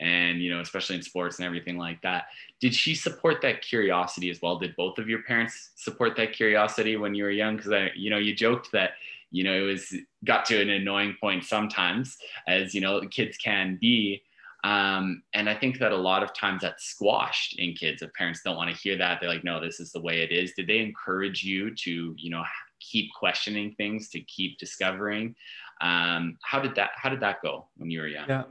[0.00, 2.24] and you know especially in sports and everything like that.
[2.60, 4.58] Did she support that curiosity as well?
[4.58, 7.56] Did both of your parents support that curiosity when you were young?
[7.56, 8.92] Because i you know you joked that
[9.30, 12.16] you know it was got to an annoying point sometimes
[12.48, 14.22] as you know kids can be.
[14.62, 18.42] Um, and i think that a lot of times that's squashed in kids if parents
[18.44, 20.52] don't want to hear that they're like no this is the way it is.
[20.52, 22.44] Did they encourage you to you know
[22.78, 25.34] keep questioning things to keep discovering?
[25.80, 28.28] Um, how did that how did that go when you were young?
[28.28, 28.42] Yeah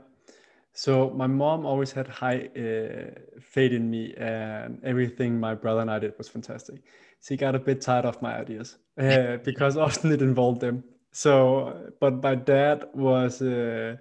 [0.72, 5.90] so my mom always had high uh, faith in me, and everything my brother and
[5.90, 6.82] I did was fantastic.
[7.22, 10.84] She got a bit tired of my ideas uh, because often it involved them.
[11.12, 13.96] So, but my dad was uh,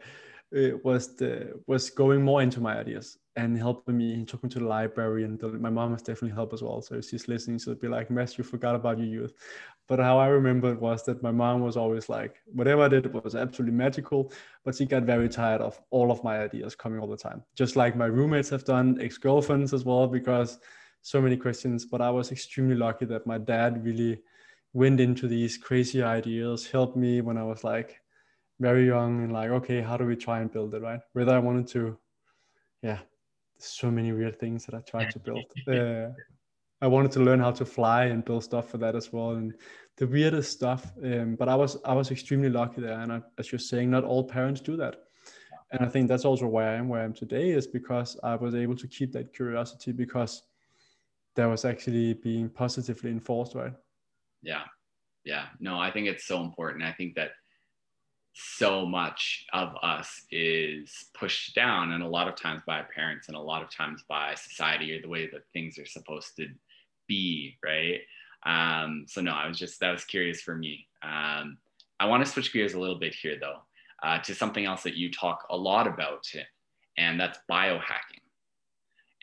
[0.83, 4.15] was the was going more into my ideas and helping me.
[4.15, 6.81] He took me to the library, and the, my mom has definitely helped as well.
[6.81, 9.33] So she's listening, she'll be like, "Mads, you forgot about your youth."
[9.87, 13.11] But how I remember it was that my mom was always like, whatever I did
[13.11, 14.31] was absolutely magical,
[14.63, 17.43] but she got very tired of all of my ideas coming all the time.
[17.55, 20.59] Just like my roommates have done, ex girlfriends as well, because
[21.01, 21.85] so many questions.
[21.85, 24.21] But I was extremely lucky that my dad really
[24.73, 27.99] went into these crazy ideas, helped me when I was like
[28.59, 30.99] very young and like, okay, how do we try and build it, right?
[31.13, 31.97] Whether I wanted to,
[32.83, 32.99] yeah,
[33.59, 35.45] so many weird things that I tried to build.
[35.67, 36.09] Uh,
[36.81, 39.53] I wanted to learn how to fly and build stuff for that as well, and
[39.97, 40.93] the weirdest stuff.
[41.03, 44.05] Um, but I was I was extremely lucky there, and I, as you're saying, not
[44.05, 44.95] all parents do that.
[45.71, 48.35] And I think that's also why I am where I am today is because I
[48.35, 50.41] was able to keep that curiosity because
[51.35, 53.73] that was actually being positively enforced, right?
[54.41, 54.63] Yeah,
[55.25, 55.47] yeah.
[55.59, 56.83] No, I think it's so important.
[56.83, 57.31] I think that
[58.41, 63.35] so much of us is pushed down and a lot of times by parents and
[63.35, 66.47] a lot of times by society or the way that things are supposed to
[67.07, 68.01] be right?
[68.45, 70.87] Um, so no i was just that was curious for me.
[71.03, 71.57] Um,
[71.99, 73.59] i want to switch gears a little bit here though
[74.01, 76.25] uh, to something else that you talk a lot about
[76.97, 78.21] and that's biohacking.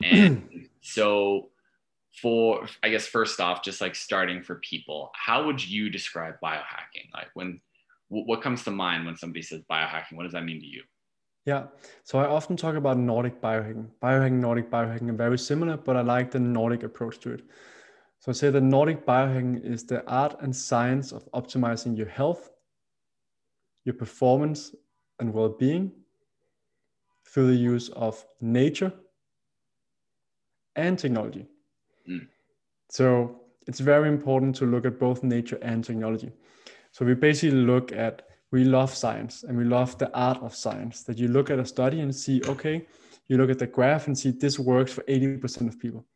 [0.02, 1.48] And so
[2.20, 7.12] for i guess first off just like starting for people how would you describe biohacking?
[7.12, 7.60] Like when
[8.08, 10.14] what comes to mind when somebody says biohacking?
[10.14, 10.82] What does that mean to you?
[11.44, 11.66] Yeah,
[12.02, 13.88] so I often talk about Nordic biohacking.
[14.02, 17.42] Biohacking, Nordic biohacking are very similar, but I like the Nordic approach to it.
[18.18, 22.50] So I say the Nordic biohacking is the art and science of optimizing your health,
[23.84, 24.74] your performance,
[25.20, 25.92] and well being
[27.24, 28.92] through the use of nature
[30.74, 31.46] and technology.
[32.08, 32.26] Mm.
[32.88, 36.32] So it's very important to look at both nature and technology.
[36.96, 41.02] So we basically look at, we love science and we love the art of science
[41.02, 42.86] that you look at a study and see, okay,
[43.28, 46.06] you look at the graph and see this works for 80% of people.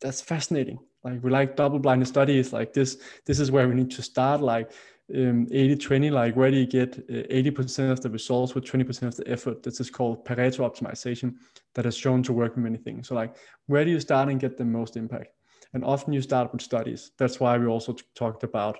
[0.00, 0.80] That's fascinating.
[1.04, 2.98] Like we like double blinded studies like this.
[3.26, 4.72] This is where we need to start like
[5.14, 9.02] um, 80 20 like where do you get 80% uh, of the results with 20%
[9.02, 11.34] of the effort this is called pareto optimization
[11.74, 13.36] that has shown to work in many things so like
[13.66, 15.34] where do you start and get the most impact
[15.74, 18.78] and often you start with studies that's why we also t- talked about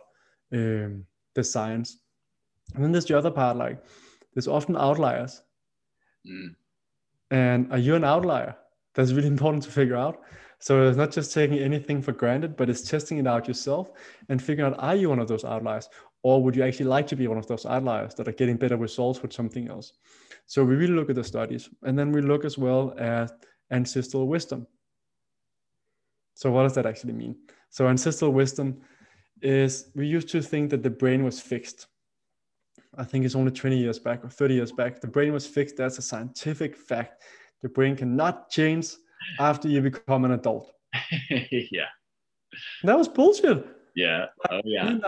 [0.52, 1.98] um, the science.
[2.74, 3.82] And then there's the other part, like
[4.34, 5.42] there's often outliers.
[6.26, 6.54] Mm.
[7.30, 8.56] And are you an outlier?
[8.94, 10.22] That's really important to figure out.
[10.58, 13.90] So it's not just taking anything for granted, but it's testing it out yourself
[14.28, 15.88] and figuring out are you one of those outliers?
[16.22, 18.76] Or would you actually like to be one of those outliers that are getting better
[18.76, 19.94] results with something else?
[20.46, 21.68] So we really look at the studies.
[21.82, 23.32] And then we look as well at
[23.72, 24.68] ancestral wisdom.
[26.34, 27.36] So what does that actually mean?
[27.70, 28.82] So ancestral wisdom
[29.42, 31.86] is we used to think that the brain was fixed.
[32.96, 35.00] I think it's only 20 years back or 30 years back.
[35.00, 35.76] The brain was fixed.
[35.76, 37.22] That's a scientific fact.
[37.62, 38.88] The brain cannot change
[39.38, 40.72] after you become an adult.
[41.30, 41.86] yeah.
[42.82, 43.64] That was bullshit.
[43.94, 44.26] Yeah.
[44.50, 44.98] Oh, yeah.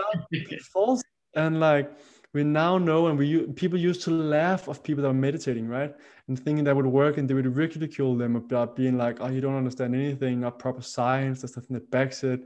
[0.73, 1.03] false.
[1.35, 1.91] And like
[2.33, 5.93] we now know, and we people used to laugh of people that were meditating, right?
[6.27, 9.41] And thinking that would work, and they would ridicule them about being like, "Oh, you
[9.41, 11.41] don't understand anything, not proper science.
[11.41, 12.41] There's nothing that backs it."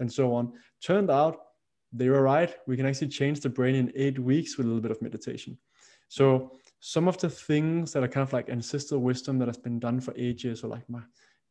[0.00, 0.52] And so on.
[0.82, 1.38] Turned out
[1.92, 2.54] they were right.
[2.66, 5.58] We can actually change the brain in eight weeks with a little bit of meditation.
[6.08, 9.78] So some of the things that are kind of like ancestral wisdom that has been
[9.78, 11.00] done for ages, or like my,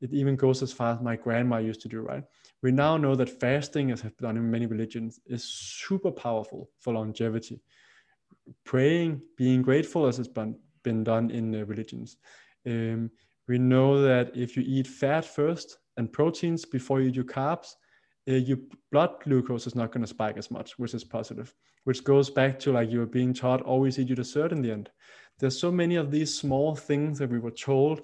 [0.02, 2.24] it even goes as far as my grandma used to do, right?
[2.62, 6.70] We now know that fasting, as have been done in many religions, is super powerful
[6.80, 7.62] for longevity.
[8.66, 12.18] Praying, being grateful, as has been, been done in uh, religions.
[12.66, 13.12] Um,
[13.48, 17.76] we know that if you eat fat first and proteins before you do carbs,
[18.30, 18.58] uh, your
[18.92, 21.54] blood glucose is not going to spike as much, which is positive,
[21.86, 24.72] which goes back to like you were being taught always eat your dessert in the
[24.72, 24.90] end.
[25.40, 28.02] There's so many of these small things that we were told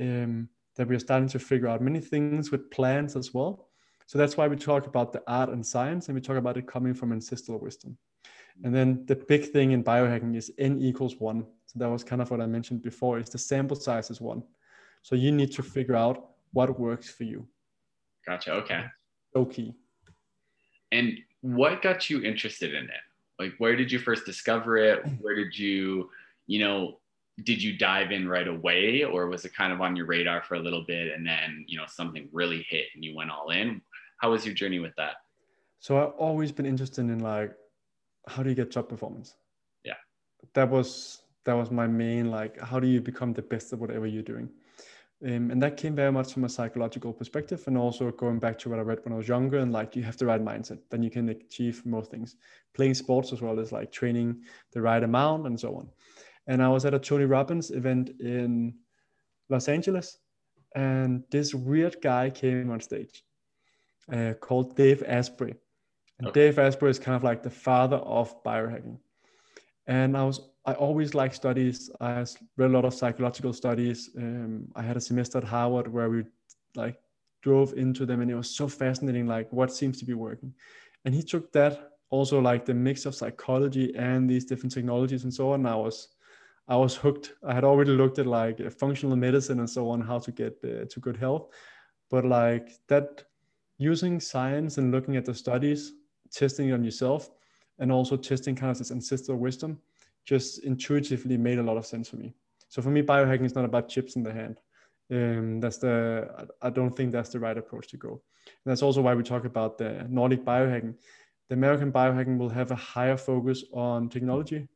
[0.00, 1.82] um, that we are starting to figure out.
[1.82, 3.68] Many things with plants as well.
[4.06, 6.66] So that's why we talk about the art and science, and we talk about it
[6.66, 7.98] coming from ancestral wisdom.
[8.64, 11.46] And then the big thing in biohacking is n equals one.
[11.66, 13.18] So that was kind of what I mentioned before.
[13.18, 14.42] Is the sample size is one.
[15.02, 17.46] So you need to figure out what works for you.
[18.26, 18.52] Gotcha.
[18.54, 18.84] Okay.
[19.32, 19.74] So key.
[20.92, 22.90] And what got you interested in it?
[23.38, 25.04] Like, where did you first discover it?
[25.20, 26.10] Where did you,
[26.46, 26.98] you know,
[27.44, 30.56] did you dive in right away or was it kind of on your radar for
[30.56, 33.80] a little bit and then, you know, something really hit and you went all in?
[34.18, 35.14] How was your journey with that?
[35.78, 37.54] So I've always been interested in like,
[38.28, 39.36] how do you get top performance?
[39.84, 39.94] Yeah.
[40.52, 44.06] That was, that was my main, like, how do you become the best at whatever
[44.06, 44.50] you're doing?
[45.22, 48.70] Um, and that came very much from a psychological perspective and also going back to
[48.70, 51.02] what i read when i was younger and like you have the right mindset then
[51.02, 52.36] you can achieve more things.
[52.72, 55.88] Playing sports as well as like training the right amount and so on.
[56.46, 58.74] And i was at a tony robbins event in
[59.50, 60.18] los angeles
[60.74, 63.22] and this weird guy came on stage
[64.10, 65.54] uh, called dave asprey.
[66.18, 66.46] And okay.
[66.46, 68.98] dave asprey is kind of like the father of biohacking.
[69.86, 71.90] And i was I always like studies.
[72.00, 72.24] I
[72.56, 74.10] read a lot of psychological studies.
[74.16, 76.24] Um, I had a semester at Harvard where we
[76.74, 77.00] like
[77.42, 79.26] drove into them, and it was so fascinating.
[79.26, 80.52] Like what seems to be working,
[81.04, 85.32] and he took that also like the mix of psychology and these different technologies and
[85.32, 85.64] so on.
[85.64, 86.08] I was
[86.68, 87.32] I was hooked.
[87.42, 90.84] I had already looked at like functional medicine and so on, how to get uh,
[90.90, 91.48] to good health,
[92.10, 93.24] but like that
[93.78, 95.94] using science and looking at the studies,
[96.30, 97.30] testing it on yourself,
[97.78, 99.78] and also testing kind of this ancestral wisdom
[100.24, 102.34] just intuitively made a lot of sense for me.
[102.68, 104.58] So for me, biohacking is not about chips in the hand.
[105.12, 108.22] Um, that's the I don't think that's the right approach to go.
[108.46, 110.94] And that's also why we talk about the Nordic biohacking.
[111.48, 114.68] The American biohacking will have a higher focus on technology,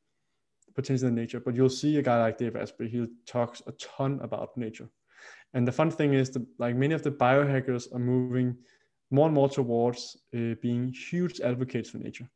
[0.75, 1.39] potentially nature.
[1.39, 4.89] But you'll see a guy like Dave Asprey, he talks a ton about nature.
[5.55, 8.57] And the fun thing is that like many of the biohackers are moving
[9.13, 12.29] more and more towards uh, being huge advocates for nature.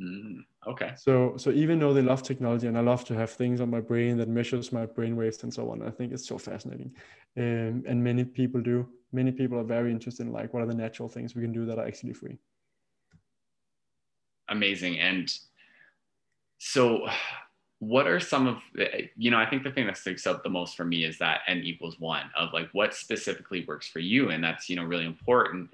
[0.00, 0.92] Mm, okay.
[0.96, 3.80] So so even though they love technology and I love to have things on my
[3.80, 6.92] brain that measures my brain waves and so on, I think it's so fascinating.
[7.36, 8.88] Um, and many people do.
[9.12, 11.66] Many people are very interested in like what are the natural things we can do
[11.66, 12.38] that are actually free.
[14.48, 14.98] Amazing.
[14.98, 15.30] And
[16.58, 17.06] so
[17.80, 18.58] what are some of
[19.16, 21.40] you know i think the thing that sticks out the most for me is that
[21.48, 25.06] n equals one of like what specifically works for you and that's you know really
[25.06, 25.70] important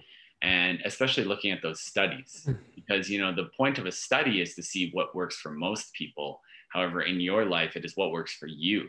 [0.46, 2.52] and especially looking at those studies hmm.
[2.76, 5.92] because you know the point of a study is to see what works for most
[5.92, 6.40] people.
[6.68, 8.88] However in your life it is what works for you.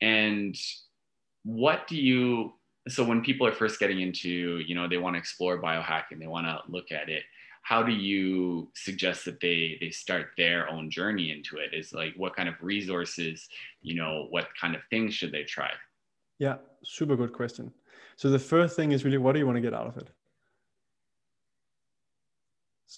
[0.00, 0.56] And
[1.44, 2.54] what do you
[2.88, 6.26] so when people are first getting into you know they want to explore biohacking they
[6.26, 7.22] want to look at it
[7.62, 11.72] how do you suggest that they they start their own journey into it?
[11.72, 13.48] Is like what kind of resources
[13.82, 15.70] you know what kind of things should they try?
[16.38, 17.72] Yeah super good question.
[18.16, 20.08] So the first thing is really what do you want to get out of it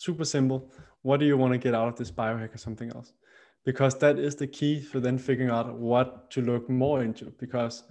[0.02, 0.70] super simple.
[1.02, 3.12] What do you want to get out of this biohack or something else?
[3.64, 7.32] Because that is the key for then figuring out what to look more into.
[7.38, 7.84] Because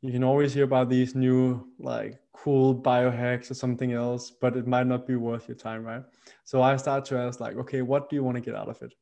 [0.00, 4.66] you can always hear about these new like cool biohacks or something else, but it
[4.66, 6.02] might not be worth your time, right?
[6.44, 8.80] So I start to ask like, okay, what do you want to get out of
[8.82, 8.94] it?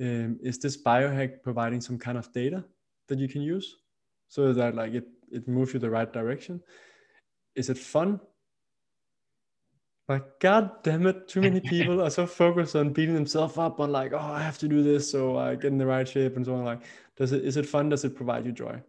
[0.00, 2.64] Um, is this biohack providing some kind of data
[3.08, 3.76] that you can use
[4.28, 6.60] so that like it it moves you the right direction?
[7.54, 8.20] Is it fun?
[10.08, 13.90] Like, god damn it, too many people are so focused on beating themselves up on
[13.90, 16.46] like, oh, I have to do this so I get in the right shape and
[16.46, 16.64] so on.
[16.64, 16.82] Like,
[17.16, 17.88] does it is it fun?
[17.88, 18.80] Does it provide you joy?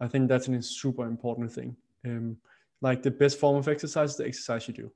[0.00, 1.76] I think that's a super important thing.
[2.04, 2.36] Um,
[2.82, 4.90] like the best form of exercise is the exercise you do.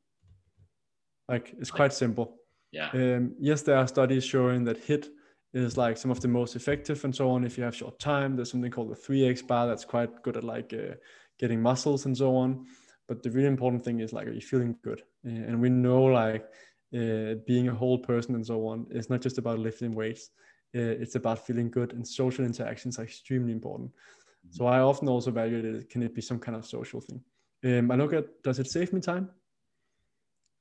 [1.29, 2.37] Like it's quite simple.
[2.73, 2.91] Yeah.
[2.93, 5.09] Um, yes, there are studies showing that HIIT
[5.53, 7.45] is like some of the most effective and so on.
[7.45, 10.45] If you have short time, there's something called the 3x bar that's quite good at
[10.45, 10.95] like uh,
[11.39, 12.67] getting muscles and so on
[13.09, 16.47] but the really important thing is like are you feeling good and we know like
[16.95, 20.31] uh, being a whole person and so on it's not just about lifting weights
[20.77, 24.49] uh, it's about feeling good and social interactions are extremely important mm-hmm.
[24.51, 27.21] so i often also evaluate it can it be some kind of social thing
[27.65, 29.29] um, i look at does it save me time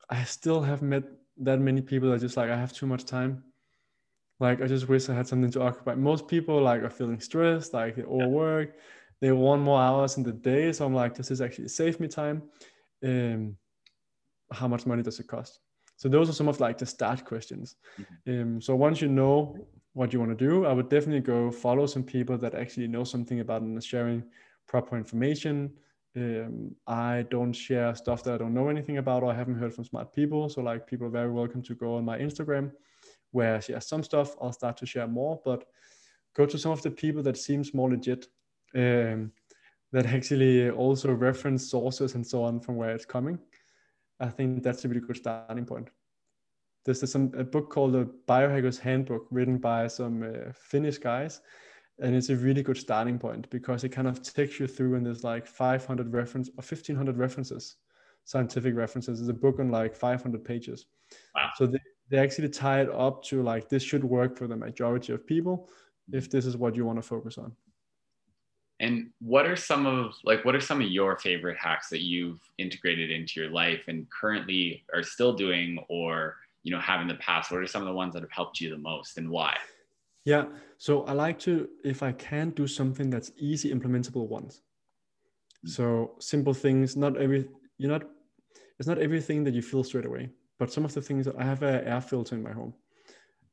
[0.09, 1.03] i still haven't met
[1.37, 3.43] that many people that just like i have too much time
[4.39, 7.73] like i just wish i had something to occupy most people like are feeling stressed
[7.73, 8.81] like they overwork yeah
[9.23, 10.73] they want more hours in the day.
[10.73, 12.43] So I'm like, does this actually save me time?
[13.01, 13.55] Um,
[14.51, 15.59] how much money does it cost?
[15.97, 17.75] So those are some of like the start questions.
[17.99, 18.41] Mm-hmm.
[18.41, 19.57] Um, so once you know
[19.93, 23.03] what you want to do, I would definitely go follow some people that actually know
[23.03, 24.23] something about and sharing
[24.67, 25.71] proper information.
[26.15, 29.73] Um, I don't share stuff that I don't know anything about or I haven't heard
[29.73, 30.49] from smart people.
[30.49, 32.71] So like people are very welcome to go on my Instagram
[33.31, 34.35] where I share some stuff.
[34.41, 35.65] I'll start to share more, but
[36.35, 38.27] go to some of the people that seems more legit
[38.75, 39.31] um,
[39.91, 43.39] that actually also reference sources and so on from where it's coming.
[44.19, 45.89] I think that's a really good starting point.
[46.85, 51.41] There's some a book called the Biohacker's Handbook, written by some uh, Finnish guys,
[51.99, 55.05] and it's a really good starting point because it kind of takes you through and
[55.05, 57.75] there's like 500 reference or 1500 references
[58.25, 60.85] scientific references it's a book on like 500 pages
[61.35, 61.49] wow.
[61.55, 65.13] so they, they actually tie it up to like this should work for the majority
[65.13, 65.69] of people
[66.11, 67.53] if this is what you want to focus on
[68.79, 72.39] and what are some of like what are some of your favorite hacks that you've
[72.57, 77.15] integrated into your life and currently are still doing or you know have in the
[77.15, 79.55] past what are some of the ones that have helped you the most and why
[80.25, 80.45] yeah.
[80.77, 84.61] So I like to, if I can, do something that's easy implementable once.
[85.65, 85.69] Mm.
[85.69, 87.47] So simple things, not every,
[87.77, 88.03] you're not,
[88.79, 91.43] it's not everything that you feel straight away, but some of the things that I
[91.43, 92.73] have an air filter in my home.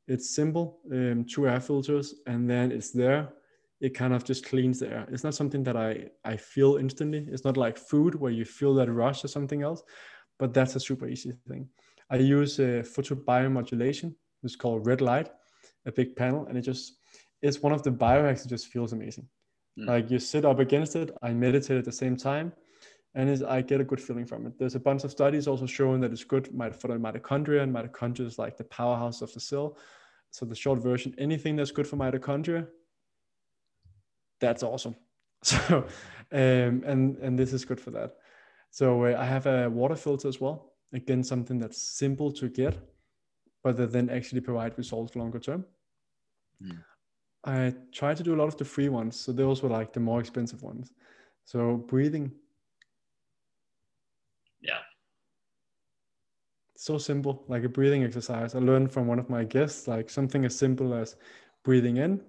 [0.09, 3.29] It's simple, um, two air filters, and then it's there.
[3.81, 5.07] It kind of just cleans the air.
[5.11, 7.27] It's not something that I, I feel instantly.
[7.31, 9.83] It's not like food where you feel that rush or something else,
[10.39, 11.69] but that's a super easy thing.
[12.11, 14.15] I use a uh, photobiomodulation.
[14.43, 15.31] It's called red light
[15.87, 16.99] a big panel and it just
[17.43, 19.27] it's one of the biohacks that just feels amazing
[19.79, 19.87] mm.
[19.87, 22.53] like you sit up against it i meditate at the same time
[23.15, 26.01] and i get a good feeling from it there's a bunch of studies also showing
[26.01, 29.77] that it's good for the mitochondria and mitochondria is like the powerhouse of the cell
[30.31, 32.67] so the short version anything that's good for mitochondria
[34.41, 34.97] that's awesome
[35.43, 35.87] so
[36.33, 38.17] um, and and this is good for that
[38.71, 42.77] so uh, i have a water filter as well again something that's simple to get
[43.63, 45.65] but that then actually provide results longer term.
[46.63, 46.79] Mm.
[47.45, 49.19] I try to do a lot of the free ones.
[49.19, 50.93] So those were like the more expensive ones.
[51.45, 52.33] So breathing.
[54.61, 54.79] Yeah.
[56.77, 58.55] So simple, like a breathing exercise.
[58.55, 61.17] I learned from one of my guests, like something as simple as
[61.63, 62.21] breathing in.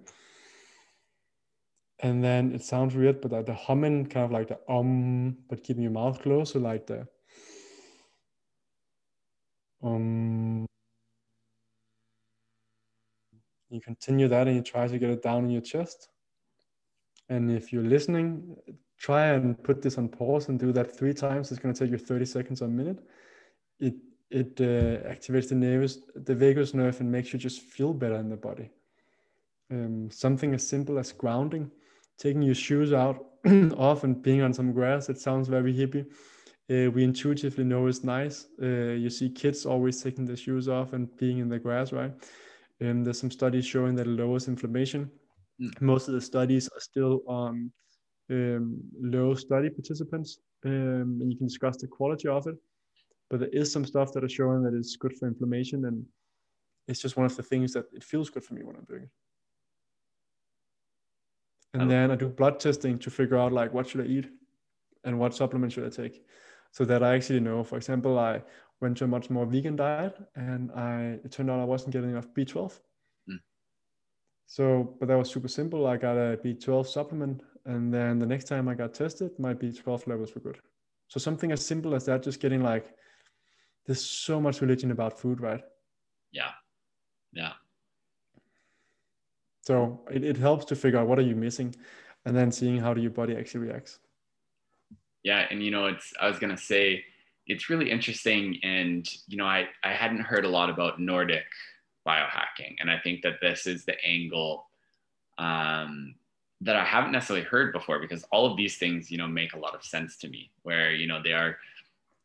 [2.02, 5.84] And then it sounds weird, but the humming, kind of like the um, but keeping
[5.84, 6.52] your mouth closed.
[6.52, 7.06] So like the
[9.82, 10.66] um
[13.70, 16.08] you continue that and you try to get it down in your chest.
[17.28, 18.56] And if you're listening,
[18.98, 21.50] try and put this on pause and do that three times.
[21.50, 22.98] It's going to take you 30 seconds or a minute.
[23.80, 23.94] It
[24.30, 28.30] it uh, activates the nerves, the vagus nerve, and makes you just feel better in
[28.30, 28.70] the body.
[29.70, 31.70] Um, something as simple as grounding,
[32.22, 33.26] taking your shoes out
[33.76, 35.08] off and being on some grass.
[35.08, 36.06] It sounds very hippie.
[36.70, 38.46] Uh, we intuitively know it's nice.
[38.62, 42.12] Uh, you see kids always taking their shoes off and being in the grass, right?
[42.80, 45.10] Um, there's some studies showing that it lowers inflammation.
[45.60, 45.80] Mm.
[45.80, 47.72] Most of the studies are still on
[48.30, 52.56] um, low study participants, um, and you can discuss the quality of it.
[53.28, 56.04] But there is some stuff that are showing that it's good for inflammation, and
[56.86, 59.02] it's just one of the things that it feels good for me when I'm doing
[59.02, 59.10] it.
[61.74, 61.86] And oh.
[61.86, 64.28] then I do blood testing to figure out like what should I eat
[65.04, 66.24] and what supplement should I take,
[66.70, 67.64] so that I actually know.
[67.64, 68.42] For example, I
[68.80, 72.10] went to a much more vegan diet and I it turned out I wasn't getting
[72.10, 72.80] enough B12.
[73.28, 73.40] Mm.
[74.46, 75.86] So, but that was super simple.
[75.86, 80.06] I got a B12 supplement and then the next time I got tested, my B12
[80.06, 80.58] levels were good.
[81.08, 82.94] So something as simple as that, just getting like
[83.86, 85.62] there's so much religion about food, right?
[86.32, 86.50] Yeah.
[87.32, 87.52] Yeah.
[89.62, 91.74] So it, it helps to figure out what are you missing
[92.24, 93.98] and then seeing how do your body actually reacts.
[95.22, 95.46] Yeah.
[95.50, 97.04] And you know, it's I was gonna say
[97.46, 98.58] it's really interesting.
[98.62, 101.44] And, you know, I, I hadn't heard a lot about Nordic
[102.06, 102.76] biohacking.
[102.80, 104.66] And I think that this is the angle
[105.38, 106.14] um,
[106.60, 109.58] that I haven't necessarily heard before because all of these things, you know, make a
[109.58, 111.58] lot of sense to me where, you know, they are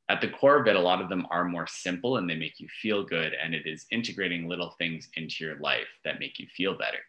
[0.09, 2.59] at the core of it, a lot of them are more simple and they make
[2.59, 3.33] you feel good.
[3.33, 6.99] And it is integrating little things into your life that make you feel better.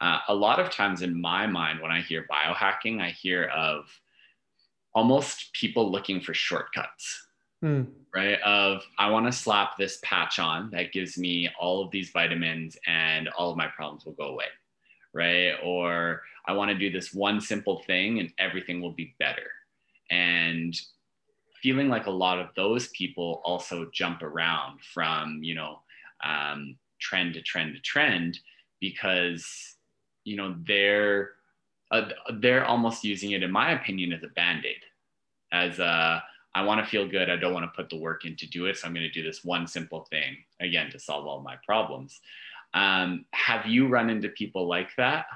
[0.00, 3.84] Uh, a lot of times in my mind, when I hear biohacking, I hear of
[4.94, 7.26] almost people looking for shortcuts
[7.64, 7.86] mm.
[8.14, 8.40] right?
[8.42, 12.76] Of I want to slap this patch on that gives me all of these vitamins
[12.86, 14.46] and all of my problems will go away,
[15.12, 15.54] right?
[15.62, 19.50] Or I want to do this one simple thing and everything will be better.
[20.10, 20.78] And
[21.62, 25.80] feeling like a lot of those people also jump around from, you know,
[26.24, 28.38] um, trend to trend to trend
[28.80, 29.76] because,
[30.24, 31.30] you know, they're,
[31.90, 32.08] uh,
[32.40, 34.82] they're almost using it, in my opinion, as a band aid,
[35.52, 36.22] as a,
[36.54, 37.30] I want to feel good.
[37.30, 38.76] I don't want to put the work in to do it.
[38.76, 42.20] So I'm going to do this one simple thing again to solve all my problems.
[42.74, 45.26] Um, have you run into people like that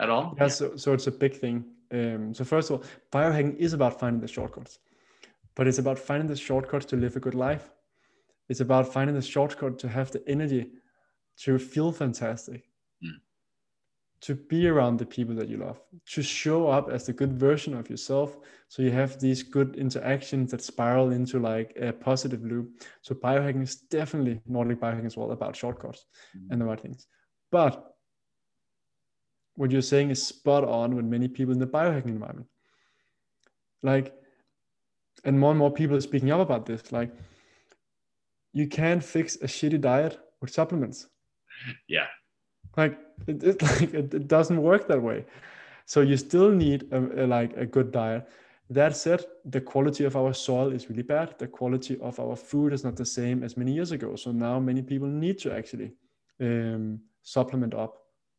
[0.00, 0.34] at all?
[0.38, 1.64] Yeah, so, so it's a big thing.
[1.92, 4.78] Um, so first of all, biohacking is about finding the shortcuts,
[5.54, 7.70] but it's about finding the shortcuts to live a good life.
[8.48, 10.70] It's about finding the shortcut to have the energy
[11.38, 12.64] to feel fantastic.
[13.04, 13.20] Mm.
[14.22, 17.74] To be around the people that you love, to show up as the good version
[17.74, 18.38] of yourself.
[18.68, 22.82] So you have these good interactions that spiral into like a positive loop.
[23.02, 26.06] So biohacking is definitely Nordic biohacking is all about shortcuts
[26.36, 26.52] mm-hmm.
[26.52, 27.06] and the right things.
[27.52, 27.94] But
[29.54, 32.48] what you're saying is spot on with many people in the biohacking environment.
[33.82, 34.14] Like,
[35.24, 36.92] and more and more people are speaking up about this.
[36.92, 37.10] Like,
[38.52, 41.06] you can't fix a shitty diet with supplements.
[41.88, 42.06] Yeah.
[42.76, 45.24] Like it, it like it, it, doesn't work that way.
[45.84, 48.28] So you still need a, a, like a good diet.
[48.68, 51.38] That said, the quality of our soil is really bad.
[51.38, 54.16] The quality of our food is not the same as many years ago.
[54.16, 55.92] So now many people need to actually
[56.40, 57.94] um, supplement up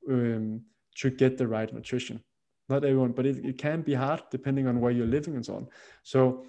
[0.09, 0.61] um,
[0.97, 2.21] to get the right nutrition.
[2.67, 5.55] Not everyone, but it, it can be hard depending on where you're living and so
[5.55, 5.67] on.
[6.03, 6.43] So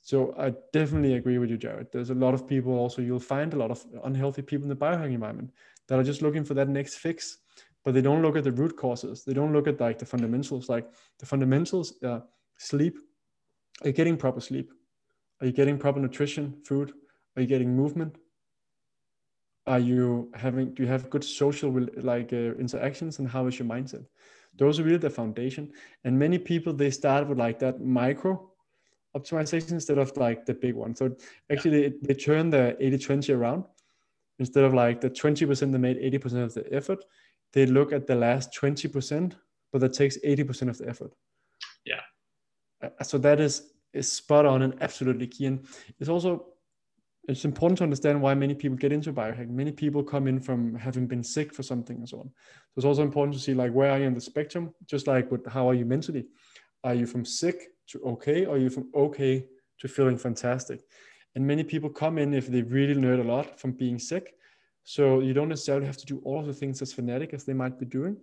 [0.00, 1.86] so I definitely agree with you, Jared.
[1.90, 4.76] There's a lot of people also, you'll find a lot of unhealthy people in the
[4.76, 5.50] biohacking environment
[5.88, 7.38] that are just looking for that next fix,
[7.84, 9.24] but they don't look at the root causes.
[9.24, 12.20] They don't look at like the fundamentals, like the fundamentals, uh,
[12.58, 12.96] sleep.
[13.82, 14.70] Are you getting proper sleep?
[15.40, 16.92] Are you getting proper nutrition, food?
[17.36, 18.16] Are you getting movement?
[19.66, 23.66] Are you having, do you have good social like uh, interactions and how is your
[23.68, 24.04] mindset?
[24.56, 25.72] Those are really the foundation.
[26.04, 28.50] And many people, they start with like that micro
[29.16, 30.94] optimization instead of like the big one.
[30.94, 31.16] So
[31.50, 31.88] actually, yeah.
[32.02, 33.64] they, they turn the 80 20 around.
[34.38, 37.04] Instead of like the 20% that made 80% of the effort,
[37.52, 39.34] they look at the last 20%,
[39.72, 41.14] but that takes 80% of the effort.
[41.84, 42.00] Yeah.
[42.82, 45.46] Uh, so that is, is spot on and absolutely key.
[45.46, 45.66] And
[46.00, 46.54] it's also
[47.26, 49.50] it's important to understand why many people get into biohacking.
[49.50, 52.26] Many people come in from having been sick for something and so on.
[52.26, 55.30] So it's also important to see like where are you in the spectrum, just like
[55.30, 56.26] with how are you mentally?
[56.82, 57.56] Are you from sick
[57.88, 59.46] to okay, or are you from okay
[59.80, 60.80] to feeling fantastic?
[61.34, 64.34] And many people come in if they really learn a lot from being sick.
[64.84, 67.54] So you don't necessarily have to do all of the things as fanatic as they
[67.54, 68.16] might be doing,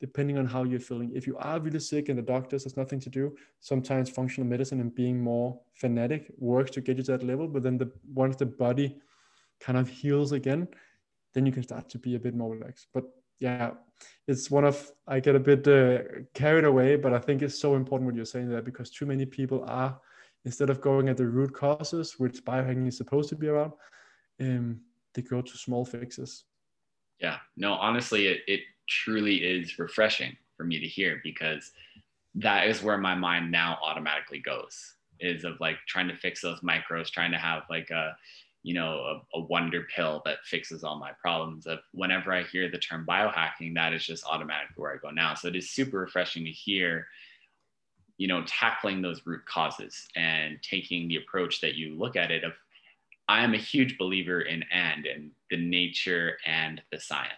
[0.00, 1.12] depending on how you're feeling.
[1.14, 4.80] If you are really sick and the doctor has nothing to do, sometimes functional medicine
[4.80, 7.46] and being more fanatic works to get you to that level.
[7.46, 8.96] But then the once the body
[9.60, 10.68] kind of heals again,
[11.34, 12.88] then you can start to be a bit more relaxed.
[12.94, 13.04] But
[13.38, 13.72] yeah,
[14.26, 15.98] it's one of I get a bit uh,
[16.34, 19.26] carried away, but I think it's so important what you're saying there because too many
[19.26, 20.00] people are
[20.46, 23.76] instead of going at the root causes, which biohacking is supposed to be about,
[24.40, 24.80] um,
[25.12, 26.44] they go to small fixes.
[27.20, 31.72] Yeah, no, honestly, it, it truly is refreshing for me to hear because
[32.36, 36.60] that is where my mind now automatically goes is of like trying to fix those
[36.60, 38.16] micros, trying to have like a
[38.62, 42.68] you know a, a, wonder pill that fixes all my problems of whenever i hear
[42.68, 46.00] the term biohacking that is just automatically where i go now so it is super
[46.00, 47.06] refreshing to hear
[48.18, 52.44] you know tackling those root causes and taking the approach that you look at it
[52.44, 52.52] of
[53.28, 57.30] i am a huge believer in and and the nature and the science.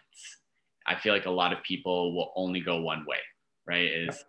[0.86, 3.18] I feel like a lot of people will only go one way
[3.68, 3.84] right?
[3.92, 4.24] Is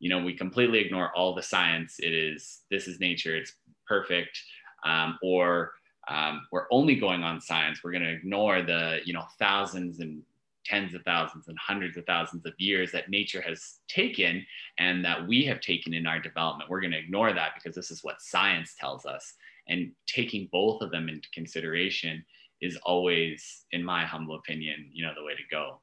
[0.00, 1.96] you know we completely ignore all the science.
[2.00, 3.36] It is this is nature.
[3.36, 3.54] It's
[3.86, 4.38] perfect.
[4.84, 5.72] Um, or
[6.08, 7.80] um, we're only going on science.
[7.82, 10.22] We're going to ignore the you know thousands and
[10.70, 14.46] tens of thousands and hundreds of thousands of years that nature has taken
[14.78, 16.70] and that we have taken in our development.
[16.70, 19.34] We're going to ignore that because this is what science tells us.
[19.68, 22.24] And taking both of them into consideration
[22.60, 25.80] is always in my humble opinion you know the way to go.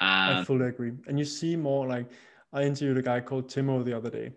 [0.00, 0.92] Um, i fully agree.
[1.06, 2.06] And you see more like
[2.52, 4.32] i interviewed a guy called Teemu the other day.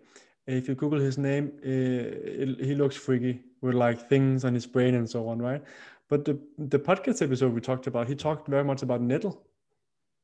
[0.46, 4.94] If you Google his name, uh, he looks freaky with like things on his brain
[4.94, 5.62] and so on, right?
[6.08, 6.38] But the
[6.74, 9.34] the podcast episode we talked about, he talked very much about nettle,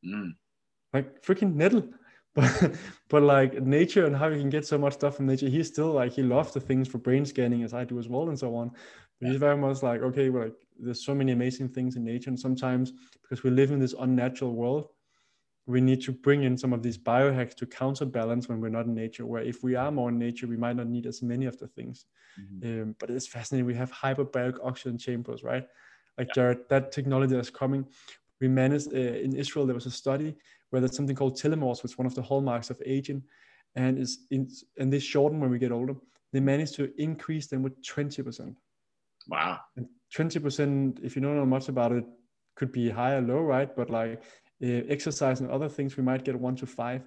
[0.07, 0.31] mm.
[0.93, 1.89] like freaking nettle,
[2.35, 2.75] but
[3.09, 5.49] but like nature and how you can get so much stuff from nature.
[5.49, 8.29] He's still like he loves the things for brain scanning as I do as well
[8.29, 8.73] and so on.
[9.21, 12.31] But he's very much like okay, well, like there's so many amazing things in nature,
[12.31, 12.93] and sometimes
[13.23, 14.89] because we live in this unnatural world,
[15.67, 18.95] we need to bring in some of these biohacks to counterbalance when we're not in
[18.95, 21.59] nature where if we are more in nature we might not need as many of
[21.59, 22.07] the things
[22.39, 22.83] mm-hmm.
[22.83, 25.67] um, but it's fascinating we have hyperbaric oxygen chambers right
[26.19, 26.35] like yeah.
[26.35, 27.85] Jared, that technology that's coming
[28.45, 30.31] we managed uh, in israel there was a study
[30.69, 33.23] where there's something called telomeres which is one of the hallmarks of aging.
[33.83, 34.43] And is in
[34.79, 35.97] and they shorten when we get older.
[36.33, 38.55] They managed to increase them with 20%
[39.29, 39.59] wow.
[39.77, 39.87] And
[40.17, 42.05] 20% if you don't know much about it
[42.59, 43.71] could be high or low right?
[43.79, 44.23] But like
[44.63, 47.03] uh, exercise and other things, we might get one to five.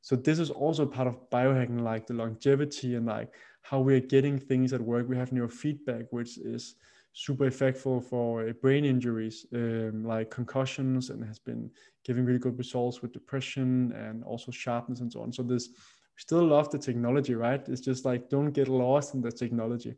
[0.00, 3.28] So this is also part of biohacking, like the longevity and like
[3.62, 5.08] how we're getting things at work.
[5.08, 6.74] We have neurofeedback, which is
[7.18, 11.68] super effective for uh, brain injuries, um, like concussions, and has been
[12.04, 15.32] giving really good results with depression and also sharpness and so on.
[15.32, 17.68] So this, we still love the technology, right?
[17.68, 19.96] It's just like don't get lost in the technology.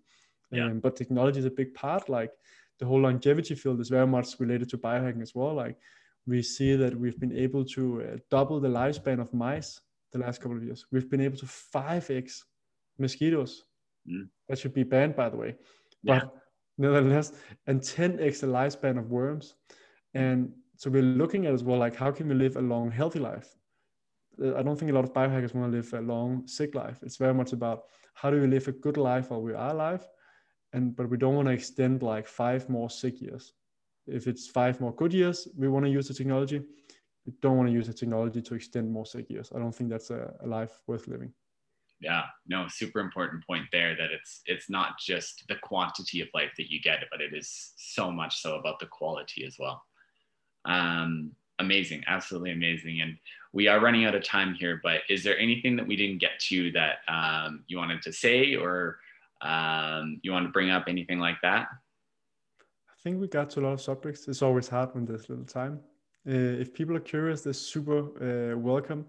[0.50, 0.64] Yeah.
[0.64, 2.08] Um, but technology is a big part.
[2.08, 2.32] Like
[2.78, 5.52] the whole longevity field is very much related to biohacking as well.
[5.52, 5.76] Like
[6.26, 9.78] we see that we've been able to uh, double the lifespan of mice
[10.12, 10.86] the last couple of years.
[10.90, 12.44] We've been able to 5x
[12.98, 13.64] mosquitoes.
[14.10, 14.28] Mm.
[14.48, 15.56] That should be banned, by the way.
[16.02, 16.20] Yeah.
[16.20, 16.39] But
[16.80, 17.32] nevertheless,
[17.66, 19.54] and 10x the lifespan of worms.
[20.14, 23.18] And so we're looking at as well, like how can we live a long, healthy
[23.18, 23.54] life?
[24.42, 26.98] Uh, I don't think a lot of biohackers want to live a long, sick life.
[27.02, 30.06] It's very much about how do we live a good life while we are alive,
[30.72, 33.52] and but we don't want to extend like five more sick years.
[34.06, 36.62] If it's five more good years, we want to use the technology.
[37.26, 39.52] We don't want to use the technology to extend more sick years.
[39.54, 41.32] I don't think that's a, a life worth living
[42.01, 42.24] yeah.
[42.48, 46.70] No super important point there that it's it's not just the quantity of life that
[46.70, 49.82] you get but it is so much so about the quality as well.
[50.64, 53.03] Um amazing absolutely amazing.
[53.03, 53.16] And
[53.53, 56.38] we are running out of time here but is there anything that we didn't get
[56.48, 58.98] to that um, you wanted to say or
[59.42, 61.68] um, you want to bring up anything like that?
[62.88, 64.28] I think we got to a lot of subjects.
[64.28, 65.80] It's always hard when there's little time.
[66.28, 69.07] Uh, if people are curious they're super uh, welcome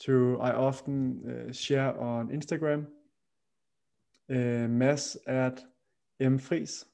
[0.00, 2.86] to I often uh, share on Instagram.
[4.28, 5.64] Uh, Mads at
[6.20, 6.84] mfriis,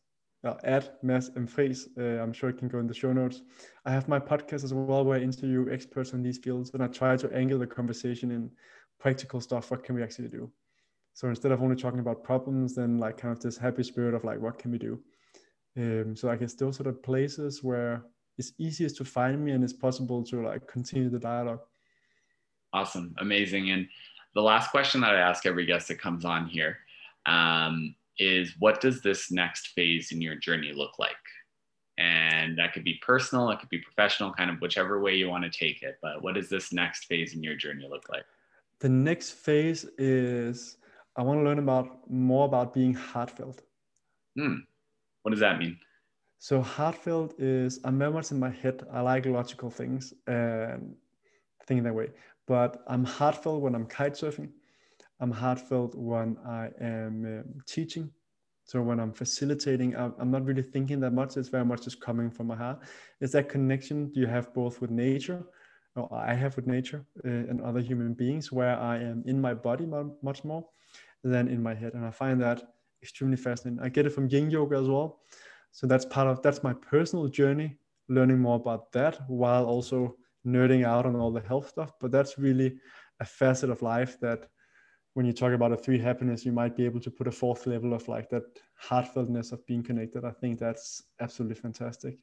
[0.45, 1.87] uh, at Mads mfriis.
[1.99, 3.43] Uh, I'm sure it can go in the show notes.
[3.85, 6.89] I have my podcast as well where I interview experts in these fields and I
[6.89, 8.51] try to angle the conversation in
[9.01, 9.71] practical stuff.
[9.71, 10.51] What can we actually do?
[11.15, 14.25] So instead of only talking about problems, then like kind of this happy spirit of
[14.25, 15.01] like, what can we do?
[15.77, 18.05] Um, so I guess those are the places where
[18.39, 21.61] it's easiest to find me and it's possible to like continue the dialogue.
[22.73, 23.15] Awesome.
[23.19, 23.71] Amazing.
[23.71, 23.89] And
[24.35, 26.79] the last question that I ask every guest that comes on here
[27.27, 31.13] um, is what does this next phase in your journey look like?
[31.99, 35.45] And that could be personal, it could be professional, kind of whichever way you want
[35.45, 35.99] to take it.
[36.01, 38.25] But what does this next phase in your journey look like?
[38.81, 40.79] The next phase is
[41.17, 43.63] I want to learn about more about being heartfelt.
[44.37, 44.61] Hmm.
[45.23, 45.79] What does that mean?
[46.39, 48.85] So heartfelt is I'm very much in my head.
[48.91, 50.97] I like logical things and
[51.67, 52.09] thinking that way
[52.53, 54.51] but I'm heartfelt when I'm kite surfing.
[55.21, 58.11] I'm heartfelt when I am um, teaching.
[58.65, 61.39] So when I'm facilitating, I'm, I'm, not really thinking that much.
[61.39, 62.81] It's very much just coming from my heart.
[63.23, 65.43] It's that connection you have both with nature,
[65.97, 69.55] or I have with nature uh, and other human beings, where I am in my
[69.55, 69.87] body
[70.23, 70.67] much more
[71.25, 71.95] than in my head.
[71.95, 72.63] And I find that
[73.03, 73.83] extremely fascinating.
[73.83, 75.21] I get it from Yin Yoga as well.
[75.71, 77.79] So that's part of that's my personal journey,
[78.11, 80.17] learning more about that while also
[80.47, 82.79] nerding out on all the health stuff, but that's really
[83.21, 84.49] a facet of life that
[85.15, 87.67] when you talk about a three happiness, you might be able to put a fourth
[87.67, 88.45] level of like that
[88.83, 90.25] heartfeltness of being connected.
[90.25, 92.17] I think that's absolutely fantastic.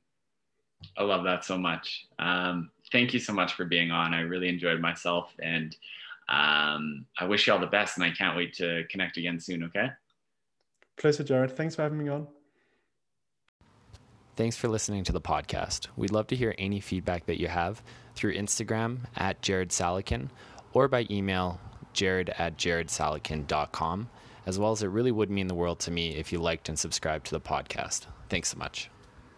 [0.98, 2.08] I love that so much.
[2.18, 4.14] Um, thank you so much for being on.
[4.14, 5.76] I really enjoyed myself and
[6.30, 9.64] um, I wish you all the best and I can't wait to connect again soon.
[9.66, 9.90] Okay.
[10.98, 11.52] Pleasure, Jared.
[11.52, 12.28] Thanks for having me on.
[14.40, 15.88] Thanks for listening to the podcast.
[15.98, 17.84] We'd love to hear any feedback that you have
[18.16, 20.30] through Instagram at Jared Salekin
[20.72, 21.60] or by email
[21.92, 24.10] jared at jaredsalekin.com,
[24.46, 26.80] as well as it really would mean the world to me if you liked and
[26.80, 28.06] subscribed to the podcast.
[28.30, 28.90] Thanks so much.